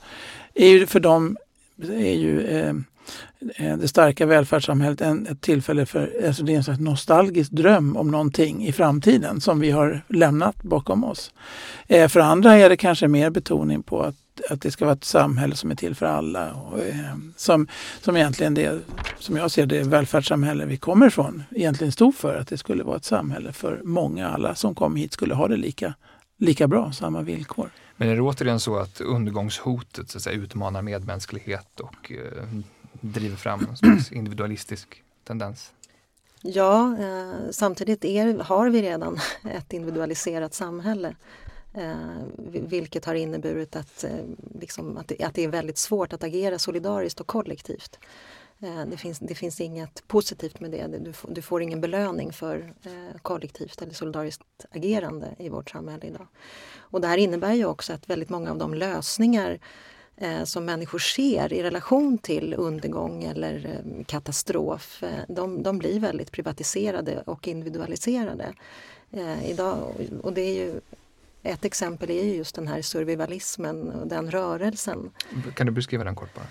[0.54, 1.38] är ju för dem
[1.84, 2.76] är ju eh,
[3.56, 7.98] eh, det starka välfärdssamhället en, ett tillfälle för, alltså det är en slags nostalgisk dröm
[7.98, 11.34] om någonting i framtiden som vi har lämnat bakom oss.
[11.88, 14.16] Eh, för andra är det kanske mer betoning på att
[14.50, 16.54] att det ska vara ett samhälle som är till för alla.
[16.54, 17.68] Och, eh, som,
[18.02, 18.82] som egentligen det,
[19.20, 22.36] som jag ser det, välfärdssamhälle vi kommer ifrån egentligen stod för.
[22.36, 24.30] Att det skulle vara ett samhälle för många.
[24.30, 25.94] Alla som kom hit skulle ha det lika,
[26.38, 27.70] lika bra, samma villkor.
[27.98, 32.48] Men är det återigen så att undergångshotet så att säga, utmanar medmänsklighet och eh,
[33.02, 35.72] driver fram en slags individualistisk tendens?
[36.42, 39.20] Ja, eh, samtidigt är, har vi redan
[39.56, 41.16] ett individualiserat samhälle.
[41.74, 44.26] Eh, vilket har inneburit att, eh,
[44.60, 48.00] liksom, att, det, att, det, är väldigt svårt att agera solidariskt och kollektivt.
[48.60, 50.88] Eh, det, finns, det finns inget positivt med det.
[50.88, 56.28] Du, du får ingen belöning för eh, kollektivt eller solidariskt agerande i vårt samhälle idag.
[56.78, 59.60] Och det här innebär ju också att väldigt många av de lösningar
[60.18, 66.00] eh, som människor ser i relation till undergång eller eh, katastrof, eh, de, de, blir
[66.00, 68.54] väldigt privatiserade och individualiserade.
[69.12, 69.94] Eh, idag,
[70.24, 70.82] och det är ju
[71.44, 75.12] ett exempel är just den här survivalismen och den rörelsen.
[75.56, 76.46] Kan du beskriva den kort bara?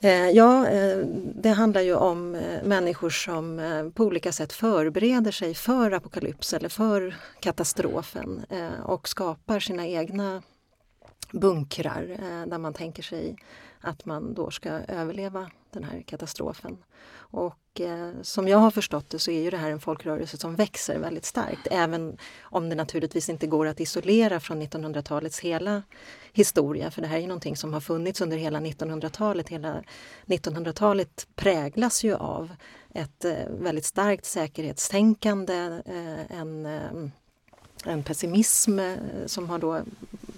[0.00, 0.98] Eh, ja, eh,
[1.34, 3.60] det handlar ju om eh, människor som
[3.94, 8.44] på olika sätt förbereder sig för apokalyps eller för katastrofen
[8.84, 10.42] och skapar sina egna
[11.32, 12.16] bunkrar
[12.46, 13.36] där man tänker sig
[13.80, 16.78] att man då ska överleva den här katastrofen.
[17.30, 20.56] Och eh, som jag har förstått det så är ju det här en folkrörelse som
[20.56, 21.68] växer väldigt starkt.
[21.70, 25.82] Även om det naturligtvis inte går att isolera från 1900-talets hela
[26.32, 26.90] historia.
[26.90, 29.48] För det här är ju någonting som har funnits under hela 1900-talet.
[29.48, 29.82] Hela
[30.26, 32.52] 1900-talet präglas ju av
[32.94, 37.10] ett eh, väldigt starkt säkerhetstänkande, eh, en, eh,
[37.84, 39.80] en pessimism eh, som har då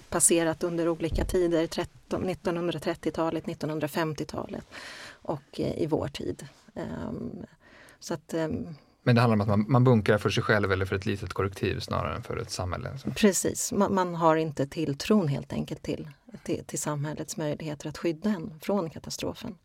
[0.09, 1.67] passerat under olika tider,
[2.09, 4.65] 1930-talet, 1950-talet
[5.11, 6.47] och eh, i vår tid.
[6.75, 7.45] Ehm,
[7.99, 8.67] så att, ehm,
[9.03, 11.33] men det handlar om att man, man bunkrar för sig själv eller för ett litet
[11.33, 12.97] korrektiv snarare än för ett samhälle?
[12.97, 13.11] Så.
[13.11, 16.09] Precis, man, man, har inte tilltron helt enkelt till,
[16.43, 19.57] till, till, samhällets möjligheter att skydda en från katastrofen.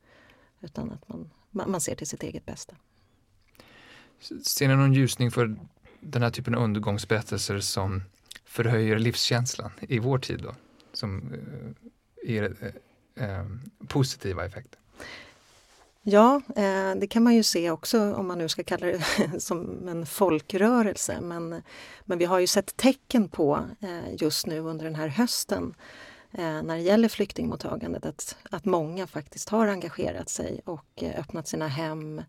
[0.61, 2.74] Utan att man, man ser till sitt eget bästa.
[4.42, 5.57] Ser ni någon ljusning för
[6.00, 8.02] den här typen av undergångsberättelser som
[8.44, 10.54] förhöjer livskänslan i vår tid då?
[10.92, 13.46] Som eh, ger eh, eh,
[13.88, 14.80] positiva effekter?
[16.09, 19.00] Ja, eh, det kan man ju se också om man nu ska kalla det
[19.40, 21.20] som en folkrörelse.
[21.20, 21.62] Men,
[22.04, 25.74] men vi har ju sett tecken på eh, just nu under den här hösten
[26.32, 31.68] eh, när det gäller flyktingmottagandet att, att många faktiskt har engagerat sig och öppnat sina
[31.68, 32.22] hem,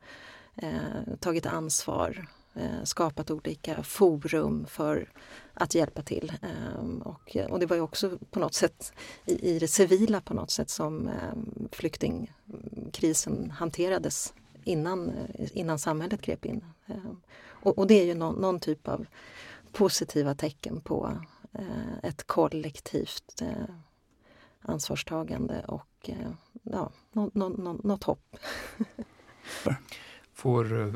[1.19, 2.27] tagit ansvar,
[2.59, 5.09] Eh, skapat olika forum för
[5.53, 6.33] att hjälpa till.
[6.41, 8.93] Ehm, och, och det var ju också på något sätt
[9.25, 14.33] i, i det civila på något sätt som ehm, flyktingkrisen hanterades
[14.63, 16.65] innan, eh, innan samhället grep in.
[16.85, 19.05] Ehm, och, och det är ju någon, någon typ av
[19.71, 21.17] positiva tecken på
[21.53, 23.41] eh, ett kollektivt
[24.61, 26.09] ansvarstagande och
[26.63, 28.37] ja, något, något, något hopp.
[30.33, 30.93] Får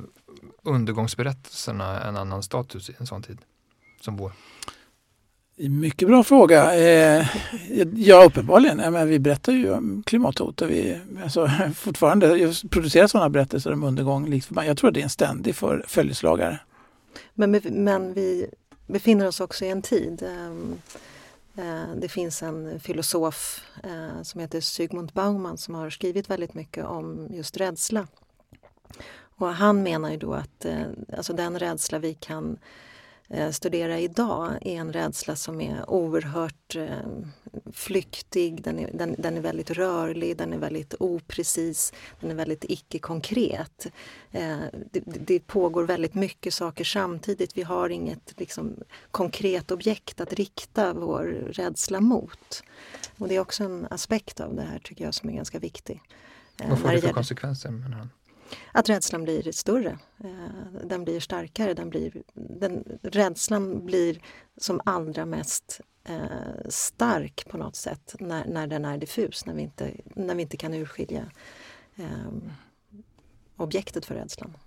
[0.63, 3.37] undergångsberättelserna en annan status i en sån tid
[4.01, 4.31] som vår?
[5.55, 6.75] Mycket bra fråga.
[6.75, 7.27] Eh,
[7.95, 8.93] ja, uppenbarligen.
[8.93, 14.41] men vi berättar ju om klimathot och vi alltså, fortfarande producerar sådana berättelser om undergång.
[14.55, 16.59] Jag tror att det är en ständig för, följeslagare.
[17.33, 18.47] Men, men vi
[18.87, 20.23] befinner oss också i en tid.
[20.23, 20.77] Ehm,
[21.55, 26.85] eh, det finns en filosof eh, som heter Zygmunt Bauman som har skrivit väldigt mycket
[26.85, 28.07] om just rädsla.
[29.41, 30.83] Och han menar ju då att eh,
[31.17, 32.57] alltså den rädsla vi kan
[33.33, 36.85] Eh, studera idag är en rädsla som är oerhört eh,
[37.73, 42.65] flyktig, den är, den, den, är väldigt rörlig, den är väldigt oprecis, den är väldigt
[42.69, 43.87] icke-konkret.
[44.91, 47.57] Det, det, pågår väldigt mycket saker samtidigt.
[47.57, 48.75] Vi har inget liksom,
[49.11, 52.63] konkret objekt att rikta vår rädsla mot.
[53.17, 56.01] Och det är också en aspekt av det här tycker jag som är ganska viktig.
[56.69, 57.69] Vad får det för konsekvenser?
[57.71, 58.09] Menar han?
[58.71, 59.99] Att rädslan blir större.
[60.23, 61.73] Eh, den blir starkare.
[61.73, 64.21] Den blir, den, rädslan blir
[64.57, 69.61] som allra mest eh, stark på något sätt när, när den är diffus, när vi
[69.61, 71.31] inte, när vi inte kan urskilja
[71.95, 72.31] eh,
[73.55, 74.57] objektet för rädslan.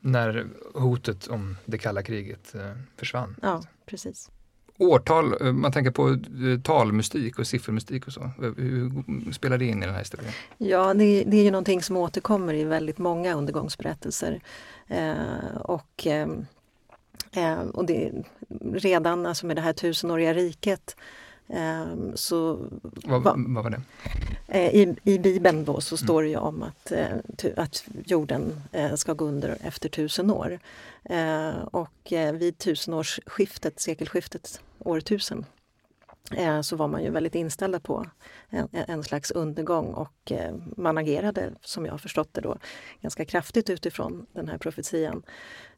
[0.00, 3.36] När hotet om det kalla kriget eh, försvann?
[3.42, 4.30] Ja, precis
[4.78, 8.30] årtal, eh, man tänker på eh, talmystik och siffermystik och så.
[8.56, 10.32] Hur spelar det in i den här historien?
[10.58, 14.40] Ja, det, det är ju någonting som återkommer i väldigt många undergångsberättelser.
[14.88, 16.28] Eh, och, eh,
[17.32, 18.12] eh och det,
[18.72, 20.96] redan alltså med det här tusenåriga riket
[22.14, 23.80] så, vad, va, vad var det?
[24.48, 26.06] Eh, I, I Bibeln då så mm.
[26.06, 30.58] står det ju om att, eh, att jorden eh, ska gå under efter tusen år.
[31.70, 35.46] Och vid tusenårsskiftet, sekelskiftet, årtusen
[36.30, 38.06] eh, så var man ju väldigt inställda på
[38.48, 42.58] en, en, slags undergång och eh, man agerade, som jag har förstått det, då,
[43.00, 45.22] ganska kraftigt utifrån den här profetian.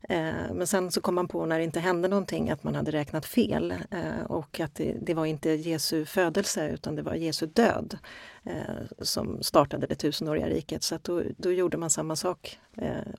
[0.03, 2.90] Eh, men sen så kom man på när det inte hände någonting att man hade
[2.90, 7.46] räknat fel eh, och att det, det var inte Jesu födelse utan det var Jesu
[7.46, 7.99] död
[8.44, 8.53] eh,
[8.99, 10.82] som startade det tusenåriga riket.
[10.82, 12.59] Så då, då, gjorde man samma sak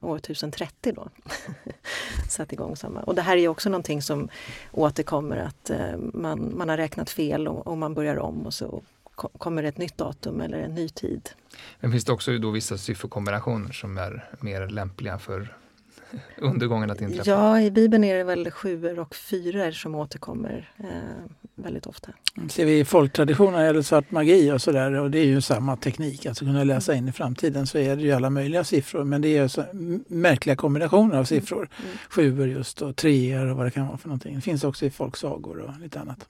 [0.02, 1.10] år 1030 då.
[2.30, 3.00] Satt igång samma.
[3.00, 4.30] Och det här är också någonting som
[4.72, 5.72] återkommer att
[6.14, 8.82] man, man har räknat fel och, och man börjar om och så
[9.16, 11.30] kommer ett nytt datum eller en ny tid.
[11.80, 15.56] Men finns det också då vissa sifferkombinationer som är mer lämpliga för
[16.38, 17.32] undergången att inträffa?
[17.32, 20.86] Ja, i Bibeln är det väl sjuor och fyror som återkommer eh,
[21.56, 22.12] väldigt ofta.
[22.50, 26.26] Ser vi i folktraditionen eller svart magi och sådär och det är ju samma teknik,
[26.26, 29.38] alltså kunna läsa in i framtiden så är det ju alla möjliga siffror men det
[29.38, 29.64] är så
[30.08, 31.70] märkliga kombinationer av siffror.
[31.78, 31.86] Mm.
[31.86, 31.98] mm.
[32.10, 34.36] Sjuor just och treor och vad det kan vara för någonting.
[34.36, 36.28] Det finns också i folksagor och lite annat.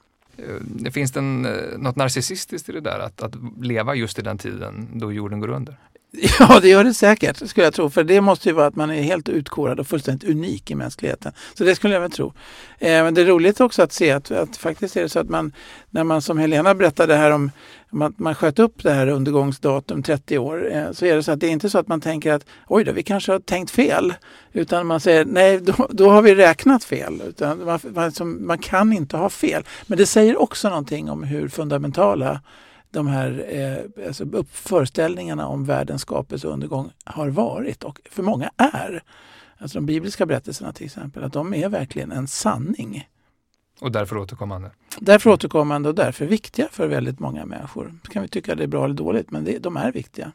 [0.62, 4.22] Det finns det en, eh, något narcissistiskt i det där att, att leva just i
[4.22, 5.78] den tiden då jorden går under?
[6.40, 7.90] Ja, det gör det säkert, skulle jag tro.
[7.90, 11.32] För det måste ju vara att man är helt utkorad och fullständigt unik i mänskligheten.
[11.54, 12.34] Så det skulle jag väl tro.
[12.80, 15.30] Eh, men det är roligt också att se att, att faktiskt är det så att
[15.30, 15.54] man,
[15.90, 17.52] när man som Helena berättade här om
[18.02, 21.40] att man sköt upp det här undergångsdatum 30 år, eh, så är det så att
[21.40, 24.14] det är inte så att man tänker att oj då, vi kanske har tänkt fel.
[24.54, 27.22] Utan man säger nej, då, då har vi räknat fel.
[27.28, 29.64] Utan man, man, man kan inte ha fel.
[29.88, 32.40] Men det säger också någonting om hur fundamentala
[32.92, 38.52] de här eh, alltså föreställningarna om världens skapelse och undergång har varit och för många
[38.58, 39.04] är.
[39.58, 43.08] Alltså de bibliska berättelserna till exempel, att de är verkligen en sanning.
[43.82, 44.72] Och därför återkommande?
[45.00, 47.94] Därför återkommande och därför viktiga för väldigt många människor.
[48.10, 50.32] kan vi tycka det är bra eller dåligt, men det, de är viktiga.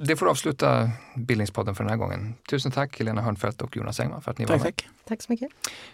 [0.00, 2.34] Det får avsluta Bildningspodden för den här gången.
[2.50, 4.76] Tusen tack Helena Hörnfeldt och Jonas Engman för att ni tack, var med.
[4.76, 4.88] Tack.
[5.04, 5.48] tack så mycket.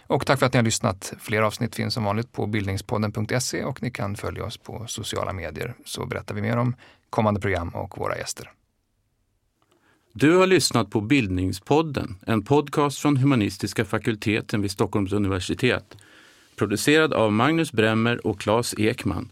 [0.07, 1.13] Och tack för att ni har lyssnat.
[1.19, 5.73] Fler avsnitt finns som vanligt på bildningspodden.se och ni kan följa oss på sociala medier
[5.85, 6.75] så berättar vi mer om
[7.09, 8.51] kommande program och våra gäster.
[10.13, 15.97] Du har lyssnat på Bildningspodden, en podcast från humanistiska fakulteten vid Stockholms universitet.
[16.55, 19.31] Producerad av Magnus Bremmer och Claes Ekman